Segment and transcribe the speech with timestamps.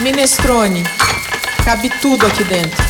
[0.00, 0.84] Minestrone.
[1.64, 2.84] Cabe tudo aqui dentro.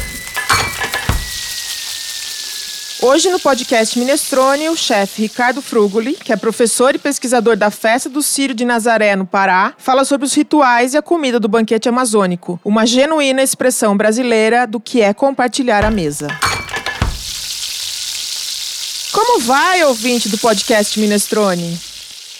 [3.00, 8.10] Hoje no podcast Minestrone, o chefe Ricardo Frugoli, que é professor e pesquisador da festa
[8.10, 11.88] do Círio de Nazaré, no Pará, fala sobre os rituais e a comida do banquete
[11.88, 16.28] amazônico, uma genuína expressão brasileira do que é compartilhar a mesa.
[19.12, 21.87] Como vai, ouvinte do podcast Minestrone?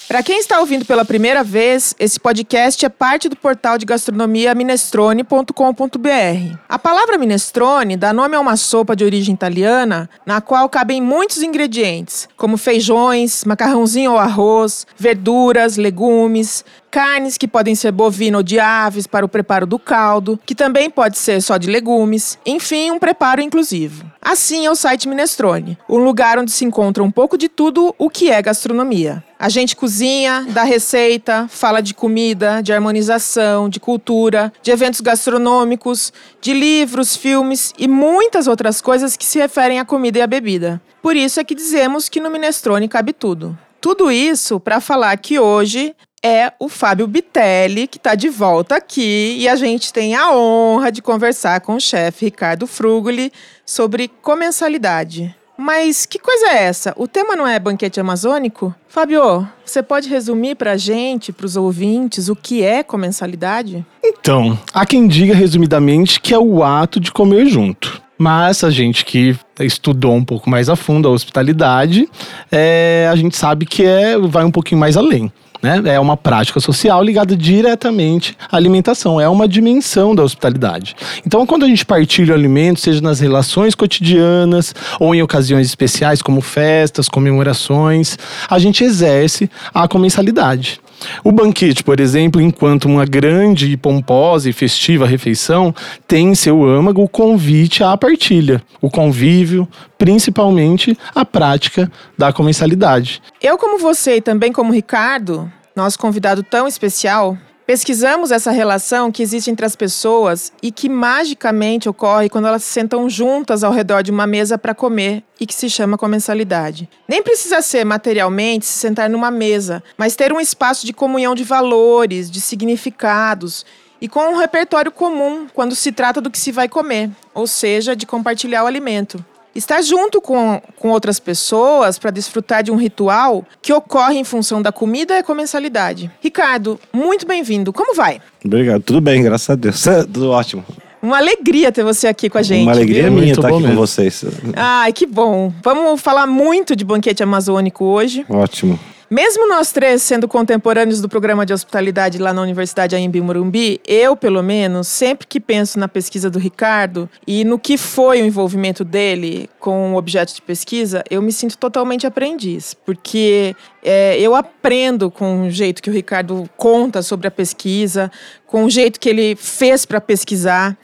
[0.08, 4.54] Para quem está ouvindo pela primeira vez, esse podcast é parte do portal de gastronomia
[4.54, 6.56] minestrone.com.br.
[6.66, 11.42] A palavra minestrone dá nome a uma sopa de origem italiana, na qual cabem muitos
[11.42, 18.58] ingredientes, como feijões, macarrãozinho ou arroz, verduras, legumes, carnes que podem ser bovina ou de
[18.58, 22.98] aves para o preparo do caldo, que também pode ser só de legumes, enfim, um
[22.98, 24.04] preparo inclusivo.
[24.20, 28.10] Assim é o site Minestrone, um lugar onde se encontra um pouco de tudo o
[28.10, 29.22] que é gastronomia.
[29.38, 36.12] A gente cozinha, dá receita, fala de comida, de harmonização, de cultura, de eventos gastronômicos,
[36.40, 40.80] de livros, filmes e muitas outras coisas que se referem à comida e à bebida.
[41.00, 43.56] Por isso é que dizemos que no Minestrone cabe tudo.
[43.80, 49.36] Tudo isso para falar que hoje é o Fábio Bitelli, que está de volta aqui
[49.38, 53.32] e a gente tem a honra de conversar com o chefe Ricardo Frugoli
[53.64, 55.34] sobre comensalidade.
[55.60, 56.94] Mas que coisa é essa?
[56.96, 58.72] O tema não é banquete amazônico?
[58.86, 63.84] Fábio, você pode resumir para a gente, para os ouvintes, o que é comensalidade?
[64.02, 68.00] Então, há quem diga resumidamente que é o ato de comer junto.
[68.16, 72.08] Mas a gente que estudou um pouco mais a fundo a hospitalidade,
[72.52, 75.32] é, a gente sabe que é, vai um pouquinho mais além.
[75.62, 75.82] Né?
[75.86, 80.94] É uma prática social ligada diretamente à alimentação, é uma dimensão da hospitalidade.
[81.26, 86.22] Então, quando a gente partilha o alimento, seja nas relações cotidianas ou em ocasiões especiais,
[86.22, 88.16] como festas, comemorações,
[88.48, 90.80] a gente exerce a comensalidade.
[91.22, 95.74] O banquete, por exemplo, enquanto uma grande, pomposa e festiva refeição,
[96.06, 103.22] tem em seu âmago o convite à partilha, o convívio, principalmente a prática da comensalidade.
[103.40, 107.36] Eu, como você e também como Ricardo, nosso convidado tão especial,
[107.68, 112.72] Pesquisamos essa relação que existe entre as pessoas e que magicamente ocorre quando elas se
[112.72, 116.88] sentam juntas ao redor de uma mesa para comer e que se chama comensalidade.
[117.06, 121.44] Nem precisa ser materialmente se sentar numa mesa, mas ter um espaço de comunhão de
[121.44, 123.66] valores, de significados
[124.00, 127.94] e com um repertório comum quando se trata do que se vai comer, ou seja,
[127.94, 129.22] de compartilhar o alimento.
[129.58, 134.62] Estar junto com, com outras pessoas para desfrutar de um ritual que ocorre em função
[134.62, 136.08] da comida é comensalidade.
[136.20, 137.72] Ricardo, muito bem-vindo.
[137.72, 138.20] Como vai?
[138.44, 138.84] Obrigado.
[138.84, 139.82] Tudo bem, graças a Deus.
[140.12, 140.64] Tudo ótimo.
[141.02, 142.62] Uma alegria ter você aqui com a gente.
[142.62, 143.10] Uma alegria viu?
[143.10, 143.74] minha Muito estar aqui mesmo.
[143.74, 144.24] com vocês.
[144.54, 145.52] Ai, que bom.
[145.60, 148.24] Vamos falar muito de banquete amazônico hoje.
[148.28, 148.78] Ótimo.
[149.10, 154.14] Mesmo nós três sendo contemporâneos do programa de hospitalidade lá na Universidade Aembi Morumbi, eu,
[154.14, 158.84] pelo menos, sempre que penso na pesquisa do Ricardo e no que foi o envolvimento
[158.84, 165.10] dele com o objeto de pesquisa, eu me sinto totalmente aprendiz, porque é, eu aprendo
[165.10, 168.12] com o jeito que o Ricardo conta sobre a pesquisa,
[168.46, 170.76] com o jeito que ele fez para pesquisar.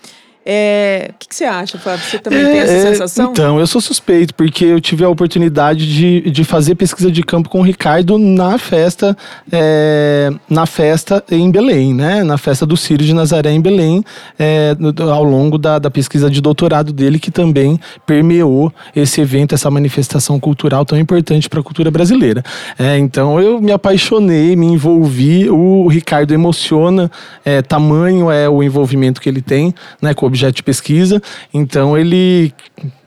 [0.47, 2.05] É, O que, que você acha, Fábio?
[2.05, 3.31] Você também tem essa É, é, sensação?
[3.33, 7.49] Então, eu sou suspeito, porque eu tive a oportunidade de, de fazer pesquisa de campo
[7.49, 9.17] com o Ricardo na festa,
[9.51, 12.23] é, na festa em Belém, né?
[12.23, 14.05] Na festa do Círio de Nazaré em Belém,
[14.39, 14.77] é,
[15.11, 20.39] ao longo da, da pesquisa de doutorado dele, que também permeou esse evento, essa manifestação
[20.39, 22.43] cultural tão importante para a cultura brasileira.
[22.79, 27.11] É, então, eu me apaixonei, me envolvi, o Ricardo emociona,
[27.45, 31.23] é, tamanho é o envolvimento que ele tem, né, com objeto de pesquisa.
[31.53, 32.53] Então ele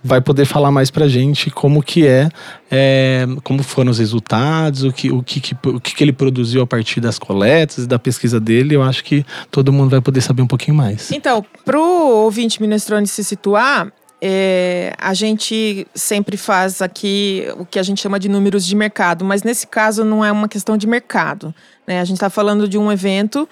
[0.03, 2.29] vai poder falar mais pra gente como que é,
[2.71, 7.01] é, como foram os resultados, o que, o, que, o que ele produziu a partir
[7.01, 8.75] das coletas e da pesquisa dele.
[8.75, 11.11] Eu acho que todo mundo vai poder saber um pouquinho mais.
[11.11, 17.77] Então, para o ouvinte minestrone se situar, é, a gente sempre faz aqui o que
[17.77, 20.87] a gente chama de números de mercado, mas nesse caso não é uma questão de
[20.87, 21.53] mercado.
[21.85, 21.99] Né?
[22.01, 23.47] A gente está falando de um evento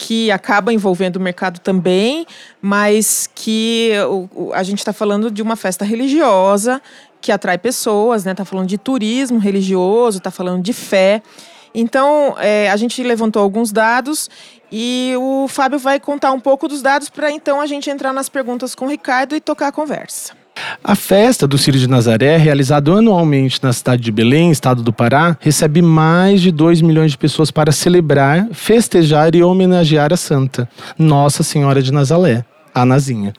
[0.00, 2.26] que acaba envolvendo o mercado também,
[2.62, 3.92] mas que
[4.54, 6.80] a gente está falando de uma festa religiosa
[7.20, 8.30] que atrai pessoas, né?
[8.32, 11.22] Está falando de turismo religioso, está falando de fé.
[11.74, 14.30] Então, é, a gente levantou alguns dados
[14.72, 18.30] e o Fábio vai contar um pouco dos dados para então a gente entrar nas
[18.30, 20.39] perguntas com o Ricardo e tocar a conversa.
[20.82, 25.36] A festa do Círio de Nazaré, realizada anualmente na cidade de Belém, estado do Pará,
[25.40, 30.68] recebe mais de 2 milhões de pessoas para celebrar, festejar e homenagear a santa,
[30.98, 32.44] Nossa Senhora de Nazaré,
[32.74, 33.32] a Nazinha.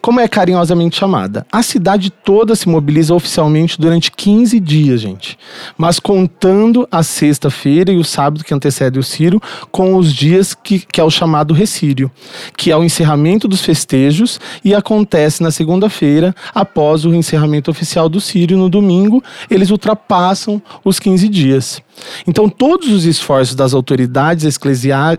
[0.00, 1.46] Como é carinhosamente chamada.
[1.50, 5.38] A cidade toda se mobiliza oficialmente durante 15 dias, gente.
[5.76, 9.40] Mas contando a sexta-feira e o sábado que antecede o Ciro,
[9.70, 12.10] com os dias que, que é o chamado Recírio,
[12.56, 18.20] que é o encerramento dos festejos e acontece na segunda-feira, após o encerramento oficial do
[18.20, 21.82] Círio no domingo, eles ultrapassam os 15 dias.
[22.26, 24.58] Então, todos os esforços das autoridades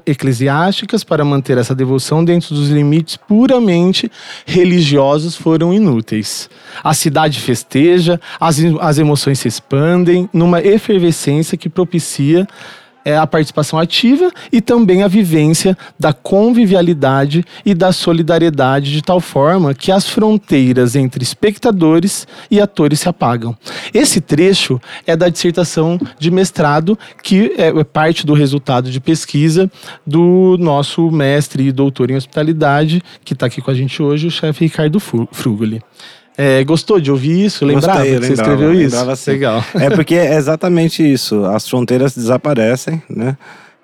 [0.06, 4.12] eclesiásticas para manter essa devoção dentro dos limites puramente
[4.45, 6.50] religiosos foram inúteis.
[6.83, 12.48] A cidade festeja, as, as emoções se expandem numa efervescência que propicia
[13.06, 19.22] é a participação ativa e também a vivência da convivialidade e da solidariedade de tal
[19.22, 23.56] forma que as fronteiras entre espectadores e atores se apagam.
[23.94, 29.72] Esse trecho é da dissertação de mestrado que é parte do resultado de pesquisa
[30.06, 34.31] do nosso mestre e doutor em hospitalidade que está aqui com a gente hoje, o
[34.31, 35.81] chefe Ricardo Frugoli.
[36.38, 37.66] É, gostou de ouvir isso?
[37.66, 38.96] Lembrava Gostei, que você escreveu isso?
[38.96, 39.32] Lembrava assim.
[39.32, 39.64] Legal.
[39.76, 41.46] É porque é exatamente isso.
[41.46, 43.38] As fronteiras desaparecem, né?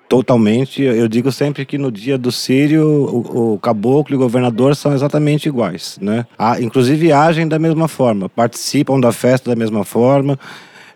[0.08, 0.82] Totalmente.
[0.82, 4.92] Eu digo sempre que no dia do Sírio, o, o caboclo e o governador são
[4.92, 6.26] exatamente iguais, né?
[6.38, 10.38] Ah, inclusive agem da mesma forma, participam da festa da mesma forma.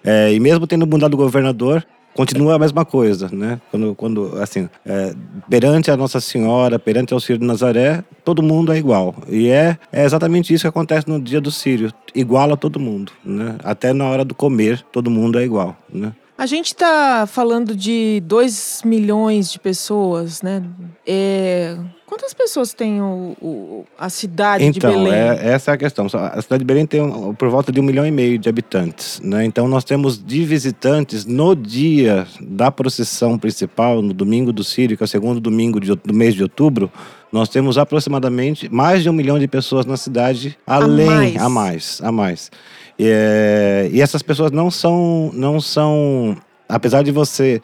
[0.04, 1.82] É, e mesmo tendo mudado o governador,
[2.16, 3.60] continua a mesma coisa, né?
[3.70, 5.14] Quando, quando assim, é,
[5.48, 9.14] perante a Nossa Senhora, perante ao Círio de Nazaré, todo mundo é igual.
[9.28, 11.92] E é, é exatamente isso que acontece no dia do Círio.
[12.14, 13.56] Iguala todo mundo, né?
[13.62, 16.12] Até na hora do comer, todo mundo é igual, né?
[16.38, 20.62] A gente está falando de 2 milhões de pessoas, né?
[21.06, 25.14] É, quantas pessoas tem o, o a cidade então, de Belém?
[25.14, 26.04] É, essa é a questão.
[26.04, 29.18] A cidade de Belém tem um, por volta de um milhão e meio de habitantes.
[29.24, 29.46] Né?
[29.46, 35.02] Então, nós temos de visitantes no dia da procissão principal, no domingo do Sírio, que
[35.02, 36.92] é o segundo domingo de, do mês de outubro,
[37.32, 41.48] nós temos aproximadamente mais de um milhão de pessoas na cidade, além, a mais, a
[41.48, 42.00] mais.
[42.02, 42.50] A mais.
[42.98, 46.36] É, e essas pessoas não são, não são,
[46.68, 47.60] apesar de você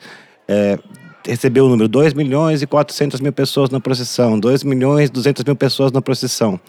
[0.47, 0.77] é,
[1.25, 5.43] receber o número 2 milhões e 400 mil pessoas na procissão, 2 milhões e 200
[5.43, 6.59] mil pessoas na procissão,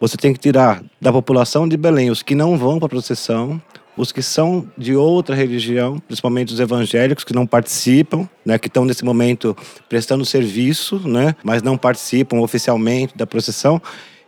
[0.00, 3.60] você tem que tirar da população de Belém os que não vão para a procissão,
[3.96, 8.84] os que são de outra religião, principalmente os evangélicos que não participam, né, que estão
[8.84, 9.56] nesse momento
[9.88, 13.80] prestando serviço, né, mas não participam oficialmente da procissão,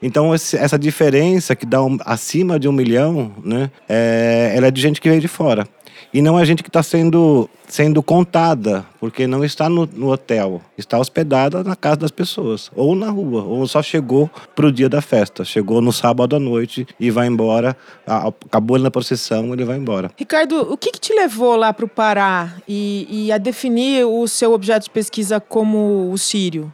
[0.03, 4.71] então, esse, essa diferença que dá um, acima de um milhão, né, é, ela é
[4.71, 5.67] de gente que veio de fora.
[6.13, 10.63] E não é gente que está sendo, sendo contada, porque não está no, no, hotel,
[10.79, 14.89] está hospedada na casa das pessoas, ou na rua, ou só chegou para o dia
[14.89, 17.77] da festa, chegou no sábado à noite e vai embora,
[18.07, 20.11] acabou na procissão, ele vai embora.
[20.17, 24.29] Ricardo, o que, que te levou lá para o Pará e, e a definir o
[24.29, 26.73] seu objeto de pesquisa como o sírio?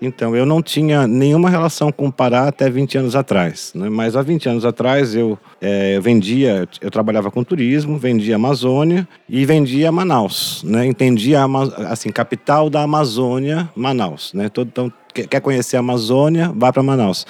[0.00, 3.72] Então, eu não tinha nenhuma relação com o Pará até 20 anos atrás.
[3.74, 3.90] Né?
[3.90, 9.44] Mas há 20 anos atrás eu, é, vendia, eu trabalhava com turismo, vendia Amazônia e
[9.44, 10.62] vendia Manaus.
[10.64, 10.86] Né?
[10.86, 11.44] Entendia,
[11.88, 14.32] assim, capital da Amazônia, Manaus.
[14.32, 14.46] Né?
[14.46, 17.26] Então, quer conhecer a Amazônia, vá para Manaus.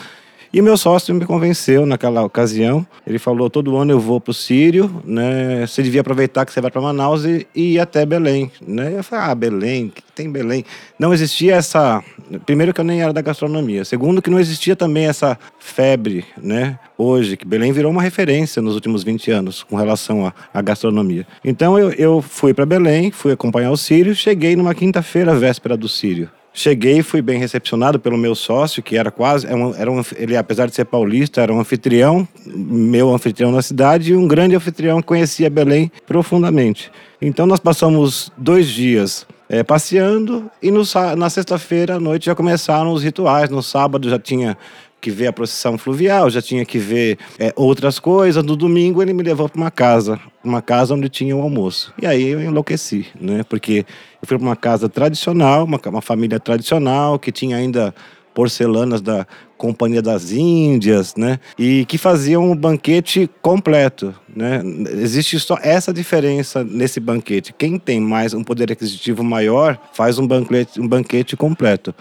[0.53, 2.85] E meu sócio me convenceu naquela ocasião.
[3.07, 5.65] Ele falou: todo ano eu vou para o Sírio, né?
[5.65, 8.51] Você devia aproveitar que você vai para Manaus e, e, ir até Belém.
[8.67, 8.95] Né?
[8.97, 10.65] Eu falei: ah, Belém, que tem Belém?
[10.99, 12.03] Não existia essa.
[12.45, 13.85] Primeiro, que eu nem era da gastronomia.
[13.85, 16.81] Segundo, que não existia também essa febre, né?
[16.99, 21.27] Hoje, que Belém virou uma referência nos últimos 20 anos com relação à, gastronomia.
[21.45, 25.89] Então eu, eu fui para Belém, fui acompanhar o Sírio, cheguei numa quinta-feira, véspera do
[25.89, 26.29] Sírio.
[26.53, 30.67] Cheguei, fui bem recepcionado pelo meu sócio, que era quase, um, era um, ele apesar
[30.67, 35.07] de ser paulista, era um anfitrião, meu anfitrião na cidade e um grande anfitrião que
[35.07, 36.91] conhecia Belém profundamente.
[37.23, 40.83] Então nós passamos dois dias é, passeando e no,
[41.17, 43.49] na sexta-feira à noite já começaram os rituais.
[43.51, 44.57] No sábado já tinha
[45.01, 48.45] que ver a procissão fluvial, já tinha que ver é, outras coisas.
[48.45, 51.93] No domingo ele me levou para uma casa, uma casa onde tinha um almoço.
[52.01, 53.43] E aí eu enlouqueci, né?
[53.49, 53.85] Porque
[54.23, 57.95] eu fui para uma casa tradicional, uma, uma família tradicional que tinha ainda
[58.35, 59.27] porcelanas da
[59.57, 61.39] Companhia das Índias, né?
[61.59, 64.63] E que faziam um banquete completo, né?
[64.93, 67.55] Existe só essa diferença nesse banquete.
[67.57, 71.95] Quem tem mais um poder aquisitivo maior faz um banquete, um banquete completo.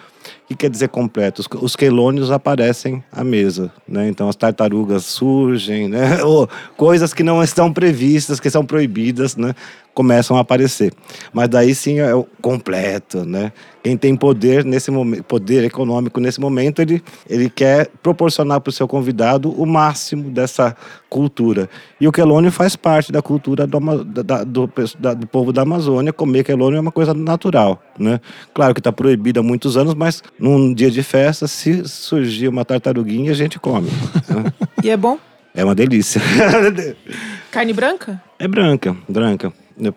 [0.49, 1.41] Que quer dizer completo?
[1.41, 4.09] Os, os quelônios aparecem à mesa, né?
[4.09, 6.21] Então as tartarugas surgem, né?
[6.25, 9.53] Ou coisas que não estão previstas, que são proibidas, né?
[9.99, 10.93] Começam a aparecer.
[11.33, 13.51] Mas daí sim é o completo, né?
[13.83, 18.71] Quem tem poder nesse momento, poder econômico nesse momento, ele, ele quer proporcionar para o
[18.71, 20.73] seu convidado o máximo dessa
[21.09, 21.69] cultura.
[21.99, 26.13] E o quelônio faz parte da cultura do, da, do, da, do, povo da Amazônia.
[26.13, 28.21] Comer quelônio é uma coisa natural, né?
[28.53, 32.63] Claro que está proibido há muitos anos, mas num dia de festa, se surgir uma
[32.63, 33.89] tartaruguinha, a gente come.
[34.29, 34.53] Né?
[34.81, 35.19] e é bom?
[35.53, 36.21] É uma delícia.
[37.51, 38.21] Carne branca?
[38.37, 39.53] É branca, branca,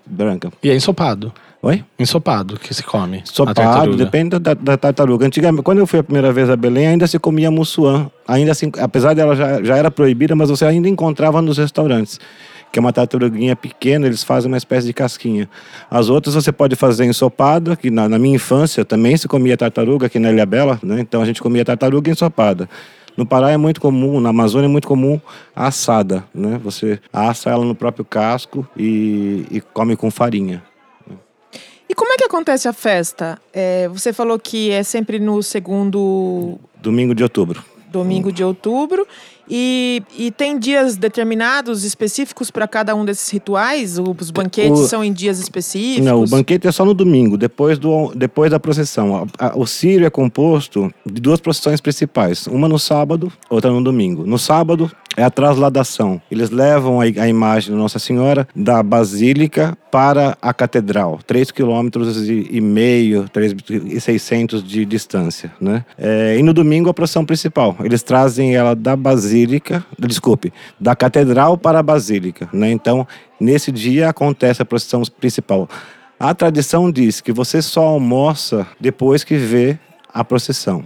[0.07, 0.53] branca.
[0.63, 1.33] E é ensopado?
[1.65, 1.85] Oi?
[1.97, 3.19] Ensopado que se come.
[3.19, 5.27] Ensopado, depende da, da, tartaruga.
[5.27, 8.11] Antigamente, quando eu fui a primeira vez a Belém, ainda se comia mussuã.
[8.27, 12.19] Ainda assim, apesar dela já, já era proibida, mas você ainda encontrava nos restaurantes.
[12.73, 15.49] Que é uma tartaruguinha pequena, eles fazem uma espécie de casquinha.
[15.89, 20.07] As outras você pode fazer ensopada, que na, na minha infância também se comia tartaruga,
[20.07, 20.99] aqui na Ilha Bela, né?
[20.99, 22.69] Então a gente comia tartaruga ensopada.
[23.17, 25.21] No Pará é muito comum, na Amazônia é muito comum
[25.55, 26.59] a assada, né?
[26.65, 30.63] Você assa ela no próprio casco e, e come com farinha.
[31.89, 33.39] E como é que acontece a festa?
[33.53, 36.59] É, você falou que é sempre no segundo.
[36.81, 37.63] Domingo de outubro.
[37.91, 39.07] Domingo de outubro.
[39.49, 43.99] E, e tem dias determinados, específicos para cada um desses rituais?
[43.99, 46.05] Os banquetes o, são em dias específicos?
[46.05, 49.27] Não, o banquete é só no domingo, depois, do, depois da procissão.
[49.55, 54.25] O sírio é composto de duas procissões principais, uma no sábado, outra no domingo.
[54.25, 56.21] No sábado é a trasladação.
[56.31, 62.27] Eles levam a, a imagem de Nossa Senhora da Basílica para a Catedral, 3 quilômetros
[62.27, 65.85] e meio, 3,600 de distância, né?
[65.99, 67.77] É, e no domingo a procissão principal.
[67.85, 72.71] Eles trazem ela da Basílica basílica, desculpe, da catedral para a basílica, né?
[72.71, 73.07] Então,
[73.41, 75.69] nesse dia acontece a procissão principal.
[76.21, 79.79] A tradição diz que você só almoça depois que vê
[80.13, 80.85] a procissão.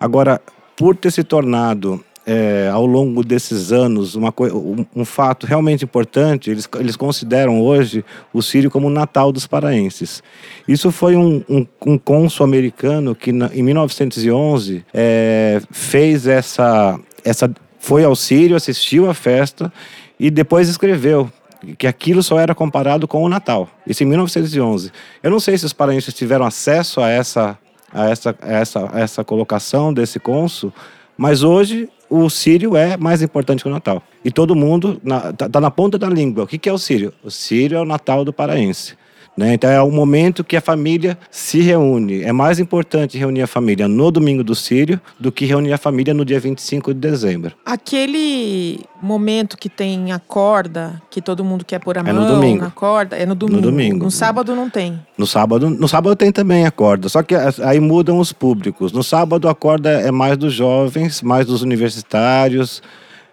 [0.00, 0.40] Agora,
[0.76, 6.50] por ter se tornado é, ao longo desses anos uma um, um, fato realmente importante.
[6.50, 10.24] Eles, eles consideram hoje o Sírio como o Natal dos paraenses.
[10.66, 17.48] Isso foi um, um, um cônsul americano que, na, em 1911, é, fez essa, essa
[17.86, 19.72] foi ao Sírio, assistiu à festa
[20.18, 21.30] e depois escreveu
[21.78, 23.68] que aquilo só era comparado com o Natal.
[23.86, 24.90] Isso em 1911.
[25.22, 27.56] Eu não sei se os paraenses tiveram acesso a essa,
[27.92, 30.72] a essa, a essa, a essa colocação desse cônsul,
[31.16, 34.02] mas hoje o Sírio é mais importante que o Natal.
[34.24, 36.42] E todo mundo está tá na ponta da língua.
[36.42, 37.14] O que, que é o Sírio?
[37.22, 38.96] O Sírio é o Natal do paraense.
[39.36, 39.54] Né?
[39.54, 42.22] Então é o momento que a família se reúne.
[42.22, 46.14] É mais importante reunir a família no domingo do Sírio do que reunir a família
[46.14, 47.52] no dia 25 de dezembro.
[47.64, 52.26] Aquele momento que tem a corda, que todo mundo quer pôr a é mão no
[52.26, 52.64] domingo.
[52.64, 53.60] na corda, é no domingo.
[53.60, 54.04] No domingo.
[54.04, 54.98] No sábado não tem.
[55.18, 58.92] No sábado, no sábado tem também a corda, só que aí mudam os públicos.
[58.92, 62.82] No sábado a corda é mais dos jovens, mais dos universitários.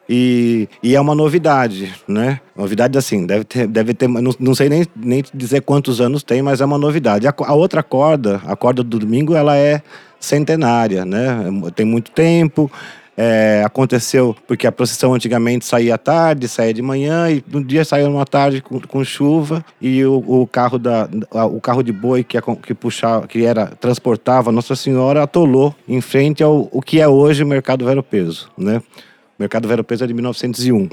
[0.08, 2.42] E, e, é uma novidade, né?
[2.56, 6.42] Novidade assim, deve ter, deve ter não, não sei nem, nem dizer quantos anos tem,
[6.42, 7.26] mas é uma novidade.
[7.26, 9.82] A, a, outra corda, a corda do domingo, ela é
[10.20, 11.46] centenária, né?
[11.76, 12.70] Tem muito tempo.
[13.16, 18.10] É, aconteceu porque a procissão antigamente saía tarde, saía de manhã e no dia saiu
[18.10, 22.40] uma tarde com, com chuva e o, o, carro da o carro de boi que,
[22.64, 27.44] que puxava, que era transportava Nossa Senhora atolou em frente ao o que é hoje
[27.44, 28.82] o mercado Vero Peso, né?
[29.38, 30.90] Mercado Vero Peso é de 1901.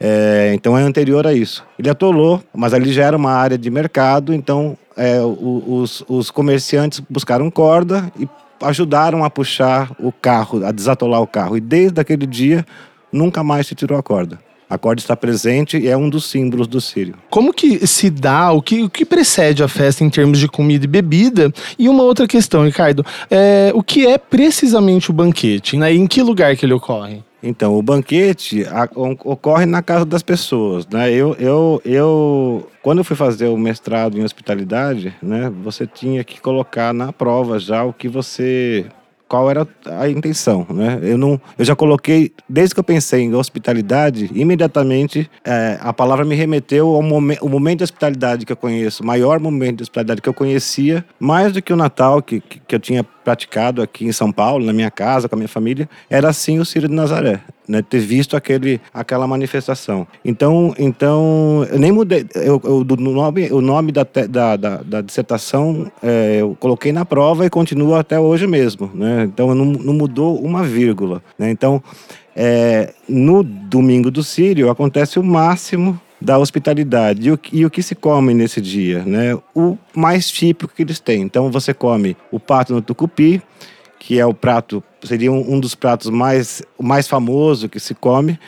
[0.00, 1.64] É, então é anterior a isso.
[1.78, 7.00] Ele atolou, mas ali já era uma área de mercado, então é, os, os comerciantes
[7.08, 8.28] buscaram corda e
[8.60, 11.56] ajudaram a puxar o carro, a desatolar o carro.
[11.56, 12.66] E desde aquele dia,
[13.12, 14.38] nunca mais se tirou a corda.
[14.68, 17.14] A corda está presente e é um dos símbolos do Sírio.
[17.28, 20.86] Como que se dá, o que, o que precede a festa em termos de comida
[20.86, 21.52] e bebida?
[21.78, 25.76] E uma outra questão, Ricardo, é, o que é precisamente o banquete?
[25.76, 25.92] Né?
[25.92, 27.22] Em que lugar que ele ocorre?
[27.42, 31.10] Então, o banquete a, ocorre na casa das pessoas, né?
[31.10, 35.52] Eu, eu, eu, quando eu fui fazer o mestrado em hospitalidade, né?
[35.62, 38.86] Você tinha que colocar na prova já o que você
[39.32, 40.98] qual era a intenção, né?
[41.00, 46.22] Eu não, eu já coloquei desde que eu pensei em hospitalidade, imediatamente é, a palavra
[46.22, 49.84] me remeteu ao momen o momento de hospitalidade que eu conheço, o maior momento de
[49.84, 53.82] hospitalidade que eu conhecia, mais do que o Natal que, que, que eu tinha praticado
[53.82, 56.88] aqui em São Paulo, na minha casa, com a minha família, era sim o Círio
[56.88, 57.40] de Nazaré.
[57.68, 60.04] Né, ter visto aquele, aquela manifestação.
[60.24, 62.26] Então, então eu nem mudei.
[62.34, 67.04] Eu, eu, do nome, o nome da, da, da, da dissertação é, eu coloquei na
[67.04, 68.90] prova e continua até hoje mesmo.
[68.92, 69.22] Né?
[69.24, 71.22] Então, não, não mudou uma vírgula.
[71.38, 71.50] Né?
[71.50, 71.80] Então,
[72.34, 77.28] é, no domingo do Sírio acontece o máximo da hospitalidade.
[77.28, 79.04] E o, e o, que se come nesse dia?
[79.04, 79.38] Né?
[79.54, 81.22] O mais típico que eles têm.
[81.22, 83.42] Então você come o pato no tucupi,
[83.98, 88.38] que é o prato, seria um, um dos pratos mais, mais famoso que se come.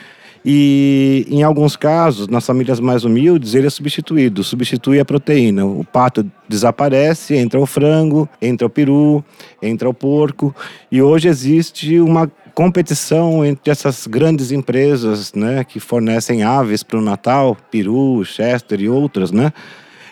[0.47, 5.65] E em alguns casos, nas famílias mais humildes, ele é substituído, substitui a proteína.
[5.65, 9.25] O pato desaparece, entra o frango, entra o peru,
[9.59, 10.55] entra o porco.
[10.91, 17.01] E hoje existe uma competição entre essas grandes empresas, né, que fornecem aves para o
[17.01, 19.51] Natal, peru, chester e outras, né?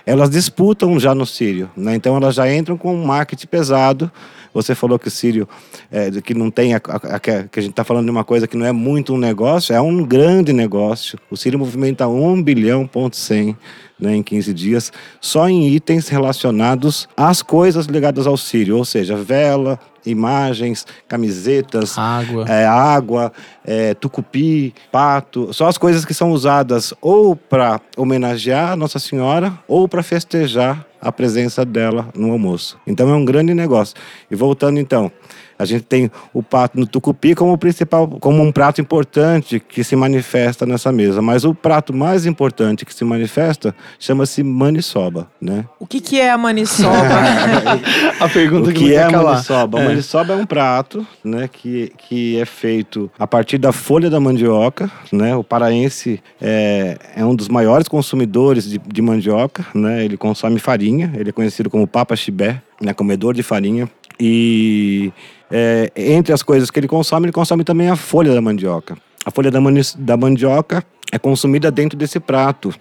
[0.05, 1.95] Elas disputam já no Sírio, né?
[1.95, 4.11] Então elas já entram com um marketing pesado.
[4.53, 5.47] Você falou que o Sírio,
[5.89, 8.45] é, que não tem, a, a, a, que a gente está falando de uma coisa
[8.45, 11.17] que não é muito um negócio, é um grande negócio.
[11.31, 13.57] O Sírio movimenta 1 bilhão ponto 100
[13.97, 19.15] né, em 15 dias, só em itens relacionados às coisas ligadas ao Sírio, ou seja,
[19.15, 23.31] vela, imagens, camisetas, água, é, água
[23.65, 29.87] é, tucupi, pato, só as coisas que são usadas ou para homenagear Nossa Senhora ou
[29.87, 32.77] para festejar a presença dela no almoço.
[32.87, 33.95] Então é um grande negócio.
[34.31, 35.11] E voltando então,
[35.57, 39.95] a gente tem o pato no tucupi como principal, como um prato importante que se
[39.95, 41.21] manifesta nessa mesa.
[41.21, 45.65] Mas o prato mais importante que se manifesta chama-se maniçoba, né?
[45.79, 46.93] O que, que é a maniçoba?
[48.19, 49.79] a pergunta o que, que é a maniçoba?
[49.79, 49.81] É.
[49.81, 54.19] A maniçoba é um prato, né, que, que é feito a partir da folha da
[54.19, 55.35] mandioca, né?
[55.35, 60.03] O paraense é, é um dos maiores consumidores de, de mandioca, né?
[60.03, 63.89] Ele consome farinha, ele é conhecido como papa chibé, né, comedor de farinha.
[64.19, 65.11] E
[65.55, 68.97] é, entre as coisas que ele consome, ele consome também a folha da mandioca.
[69.23, 72.73] A folha da, mani da mandioca é consumida dentro desse prato,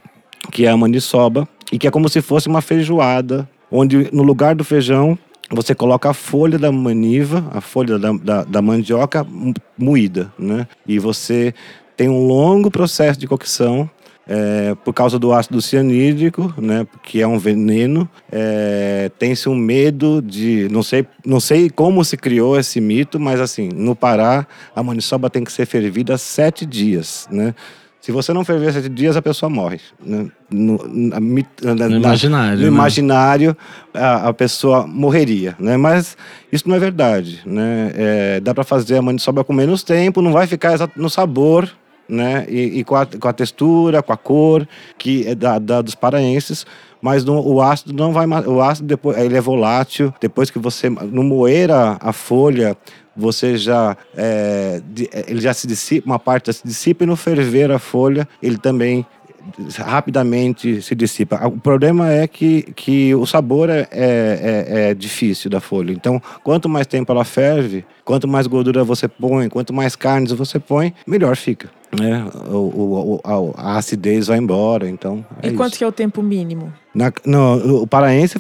[0.51, 4.55] que é a maniçoba, e que é como se fosse uma feijoada, onde no lugar
[4.55, 5.19] do feijão
[5.51, 9.27] você coloca a folha da maniva, a folha da, da, da mandioca
[9.77, 10.67] moída, né?
[10.87, 11.53] E você
[11.95, 13.89] tem um longo processo de cocção
[14.27, 20.23] é, por causa do ácido cianídrico, né, que é um veneno, é, tem-se um medo
[20.23, 24.83] de, não sei, não sei como se criou esse mito, mas assim, no Pará a
[24.83, 27.55] maniçoba tem que ser fervida sete dias, né?
[28.01, 29.79] Se você não ferver sete dias, a pessoa morre.
[30.05, 30.29] Né?
[30.51, 32.57] No, na, na, no imaginário.
[32.57, 32.67] No né?
[32.67, 33.57] imaginário,
[33.95, 35.55] a, a, pessoa morreria.
[35.57, 35.77] Né?
[35.77, 36.17] Mas
[36.51, 37.41] isso não é verdade.
[37.47, 37.93] Né?
[37.95, 41.73] É, dá para fazer a maniçoba com menos tempo, não vai ficar no sabor
[42.09, 42.47] né?
[42.49, 44.67] E, e com, a, com, a, textura, com a cor
[44.99, 46.67] que é da, da dos paraenses,
[47.01, 50.89] mas no, o ácido não vai o ácido depois ele é volátil depois que você
[50.89, 52.77] no moer a, a folha
[53.15, 54.81] você já é,
[55.27, 58.57] ele já se dissipa uma parte já se dissipa e no ferver a folha ele
[58.57, 59.07] também
[59.79, 61.47] rapidamente se dissipa.
[61.47, 65.93] O problema é que, que o sabor é, é, é, é, difícil da folha.
[65.93, 70.59] Então, quanto mais tempo ela ferve, quanto mais gordura você põe, quanto mais carnes você
[70.59, 71.69] põe, melhor fica.
[71.99, 72.25] Né?
[72.49, 75.25] O, o, a, a acidez vai embora, então.
[75.43, 76.73] É e quanto que é o tempo mínimo?
[76.95, 78.39] Na, no, o paraense,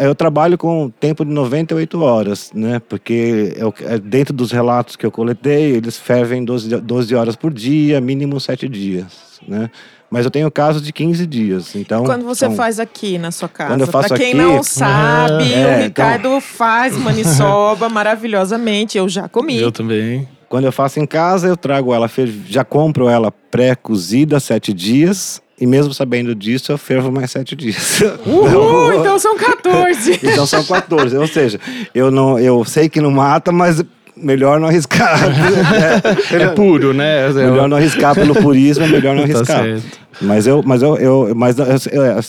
[0.00, 2.80] eu trabalho com tempo de 98 horas, né?
[2.88, 7.52] Porque eu, é, dentro dos relatos que eu coletei, eles fervem 12, 12 horas por
[7.52, 9.70] dia, mínimo 7 dias, né?
[10.10, 11.74] Mas eu tenho casos de 15 dias.
[11.74, 12.54] Então, quando você são...
[12.54, 13.70] faz aqui na sua casa?
[13.70, 16.40] Quando eu faço pra quem aqui, não sabe, é, o então Ricardo então...
[16.40, 18.96] faz maniçoba maravilhosamente.
[18.96, 19.60] Eu já comi.
[19.60, 20.28] Eu também.
[20.48, 22.10] Quando eu faço em casa, eu trago ela,
[22.46, 25.42] já compro ela pré-cozida sete dias.
[25.60, 28.00] E mesmo sabendo disso, eu fervo mais sete dias.
[28.26, 30.18] Uhul, então são 14.
[30.24, 31.16] então são 14.
[31.16, 31.60] Ou seja,
[31.94, 33.82] eu, não, eu sei que não mata, mas
[34.16, 35.18] melhor não arriscar.
[36.32, 37.28] é, é puro, né?
[37.28, 39.64] Melhor não arriscar pelo purismo, é melhor não tá arriscar.
[39.64, 41.66] Tá mas eu, mas eu, eu mas eu,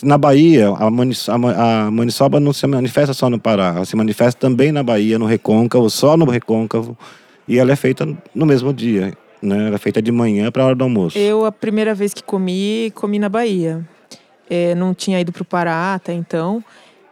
[0.03, 4.39] na Bahia, a, maniçoba, a maniçoba não se manifesta só no Pará, ela se manifesta
[4.39, 6.97] também na Bahia, no Recôncavo, só no Recôncavo,
[7.47, 9.67] e ela é feita no mesmo dia, né?
[9.67, 11.17] Ela é feita de manhã para a hora do almoço.
[11.17, 13.87] Eu, a primeira vez que comi, comi na Bahia.
[14.49, 16.63] É, não tinha ido para o Pará até então,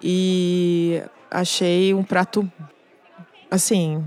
[0.01, 2.49] e achei um prato,
[3.49, 4.03] assim,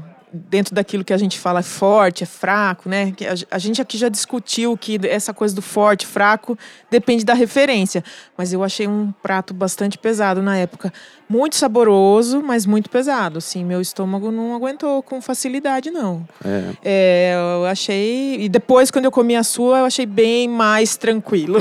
[0.49, 3.13] dentro daquilo que a gente fala é forte, é fraco, né?
[3.51, 6.59] A gente aqui já discutiu que essa coisa do forte, fraco,
[6.91, 8.05] depende da referência.
[8.37, 10.93] Mas eu achei um prato bastante pesado na época.
[11.29, 13.39] Muito saboroso, mas muito pesado.
[13.39, 16.27] Assim, meu estômago não aguentou com facilidade, não.
[16.45, 16.73] É.
[16.85, 18.45] É, eu achei.
[18.45, 21.59] E depois, quando eu comi a sua, eu achei bem mais tranquilo.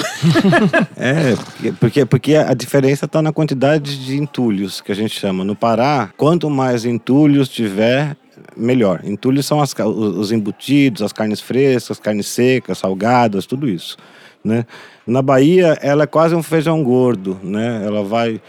[0.95, 1.35] é,
[1.79, 5.43] porque, porque a diferença está na quantidade de entulhos que a gente chama.
[5.43, 8.15] No Pará, quanto mais entulhos tiver,
[8.55, 9.01] melhor.
[9.03, 13.97] Entulho são as, os embutidos, as carnes frescas, carnes secas, salgadas, tudo isso.
[14.43, 14.65] Né?
[15.07, 17.83] Na Bahia, ela é quase um feijão gordo, né?
[17.85, 18.41] Ela vai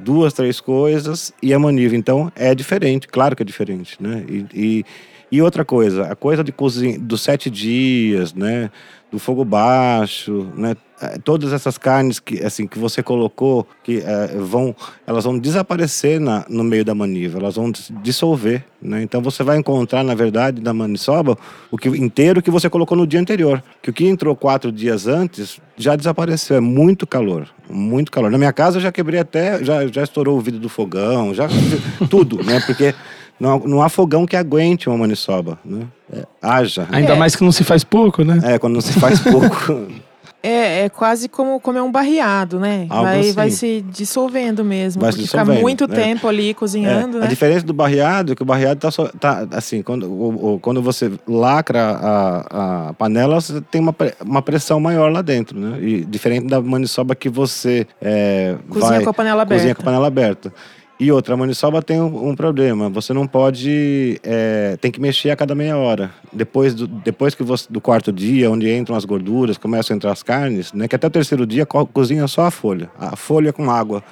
[0.00, 1.98] duas, três coisas e é manível.
[1.98, 4.24] Então, é diferente, claro que é diferente, né?
[4.28, 4.84] E, e,
[5.32, 8.70] e outra coisa, a coisa de cozinha, dos sete dias, né?
[9.10, 10.76] Do fogo baixo, né?
[11.02, 16.20] É, todas essas carnes que assim que você colocou que é, vão elas vão desaparecer
[16.20, 19.02] na, no meio da maniva elas vão dissolver né?
[19.02, 21.38] então você vai encontrar na verdade na maniçoba
[21.70, 25.06] o que inteiro que você colocou no dia anterior que o que entrou quatro dias
[25.06, 29.64] antes já desapareceu é muito calor muito calor na minha casa eu já quebrei até
[29.64, 31.48] já já estourou o vidro do fogão já
[32.10, 32.94] tudo né porque
[33.40, 35.86] não, não há fogão que aguente uma maniçoba, né?
[36.12, 36.86] é, haja.
[36.92, 37.16] Ainda É.
[37.16, 38.38] mais que não se faz pouco, né?
[38.44, 39.86] É, quando não se faz pouco.
[40.42, 42.86] É, é quase como comer um barreado, né?
[42.88, 43.32] Algo vai, assim.
[43.32, 45.02] vai se dissolvendo mesmo.
[45.02, 45.94] Vai se porque fica dissolvendo, muito né?
[45.94, 47.26] tempo ali cozinhando, É, né?
[47.26, 50.58] A diferença do barreado é que o barreado tá, só, tá assim, quando, o, o-
[50.58, 55.78] quando você lacra a, a panela, você tem uma, uma pressão maior lá dentro, né?
[55.78, 59.60] E diferente da maniçoba que você é, Cozinha vai, com a panela aberta.
[59.60, 60.54] cozinha com a panela aberta.
[61.00, 62.90] E outra, a maniçoba tem um, um problema.
[62.90, 64.20] Você não pode.
[64.22, 66.10] é, tem que mexer a cada meia hora.
[66.30, 70.12] Depois do, depois que você, do quarto dia, onde entram as gorduras, começam a entrar
[70.12, 70.86] as carnes, né?
[70.86, 72.90] Que até o terceiro dia co- cozinha só a folha.
[72.98, 74.04] A folha com água.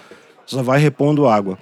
[0.46, 1.58] Só vai repondo água.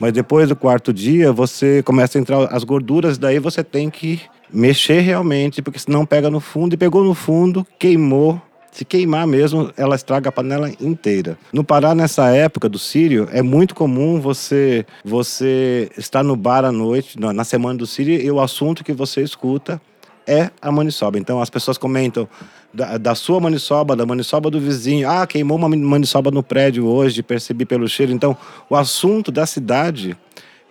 [0.00, 4.22] Mas depois do quarto dia, você começa a entrar as gorduras, daí você tem que
[4.50, 6.72] mexer realmente, porque senão pega no fundo.
[6.72, 8.40] E pegou no fundo, queimou.
[8.72, 11.36] Se queimar mesmo, ela estraga a panela inteira.
[11.52, 16.72] No Pará, nessa época do Sírio, é muito comum você você estar no bar à
[16.72, 19.80] noite, na na semana do Sírio, e o assunto que você escuta
[20.26, 21.18] é a maniçoba.
[21.18, 22.26] Então as pessoas comentam
[22.72, 25.08] da, da sua maniçoba, da maniçoba do vizinho.
[25.08, 28.12] Ah, queimou uma maniçoba no prédio hoje, percebi pelo cheiro.
[28.12, 28.36] Então
[28.70, 30.16] o assunto da cidade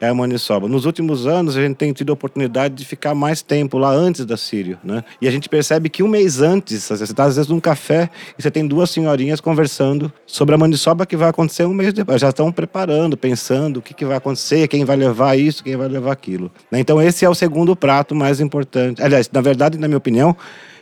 [0.02, 0.68] é a maniçoba.
[0.68, 4.26] Nos últimos anos, a gente tem tido a oportunidade de ficar mais tempo lá antes
[4.26, 5.04] da Sírio, né?
[5.22, 8.42] E a gente percebe que um mês antes, você está às vezes num café e
[8.42, 12.20] você tem duas senhorinhas conversando sobre a maniçoba que vai acontecer um mês depois.
[12.20, 15.88] Já estão preparando, pensando o que, que vai acontecer, quem vai levar isso, quem vai
[15.88, 16.52] levar aquilo.
[16.72, 16.80] né?
[16.80, 19.04] Então, esse é o segundo prato mais importante.
[19.04, 20.36] Aliás, na verdade, na minha opinião,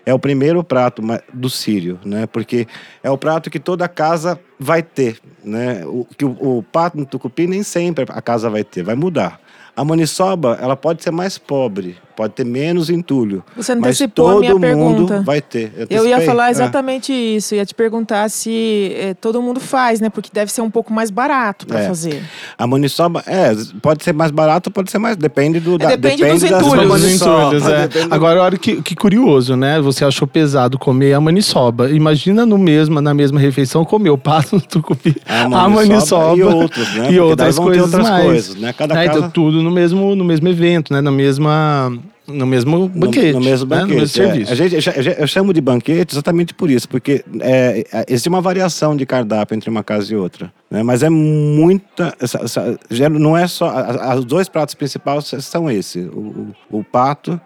[0.09, 2.25] é o primeiro prato do sírio, né?
[2.25, 2.67] Porque
[3.03, 5.85] é o prato que toda casa vai ter, né?
[5.85, 9.39] O, que o, o pato no tucupi nem sempre a casa vai ter, vai mudar.
[9.75, 13.41] A maniçoba, ela pode ser mais pobre, pode ter menos entulho.
[13.55, 15.21] Você mas antecipou a todo minha mundo pergunta.
[15.21, 15.71] vai ter.
[15.89, 16.51] Eu ia falar É.
[16.51, 17.55] exatamente isso.
[17.55, 20.09] Ia te perguntar se eh, todo mundo faz, né?
[20.09, 21.87] Porque deve ser um pouco mais barato para É.
[21.87, 22.21] fazer.
[22.57, 23.51] A maniçoba, é,
[23.81, 25.77] pode ser mais barato, pode ser mais, depende do...
[25.77, 26.83] da- depende dos da sua entulhos.
[26.95, 27.87] Os maniçoba, entulhos, é.
[27.87, 29.79] depende do- Agora, olha que, que curioso, né?
[29.79, 31.89] Você achou pesado comer a maniçoba.
[31.89, 36.43] Imagina no mesmo, na mesma refeição comer o pato no tucupi, A a maniçoba e
[36.43, 37.11] outros, né?
[37.13, 38.25] E outras coisas outras mais.
[38.25, 38.73] coisas, né?
[38.73, 39.05] Cada Né?
[39.05, 40.99] Então, casa- tudo no mesmo, no mesmo evento, né?
[40.99, 41.93] Na mesma,
[42.29, 43.33] no mesmo banquete.
[43.33, 43.75] No, no mesmo né?
[43.77, 43.95] banquete.
[43.95, 44.27] No mesmo é.
[44.27, 44.51] serviço.
[44.51, 48.29] A gente, eu cha- eu chamo de banquete exatamente por isso, porque é, é, existe
[48.29, 50.51] uma variação de cardápio entre uma casa e outra.
[50.69, 50.83] Né?
[50.83, 52.13] Mas é muita.
[52.19, 53.71] essa- essa- já não é só.
[54.17, 57.39] Os dois pratos principais são esse: o, o- o pato,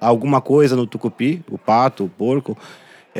[0.00, 2.56] alguma coisa no tucupi, o pato, o porco.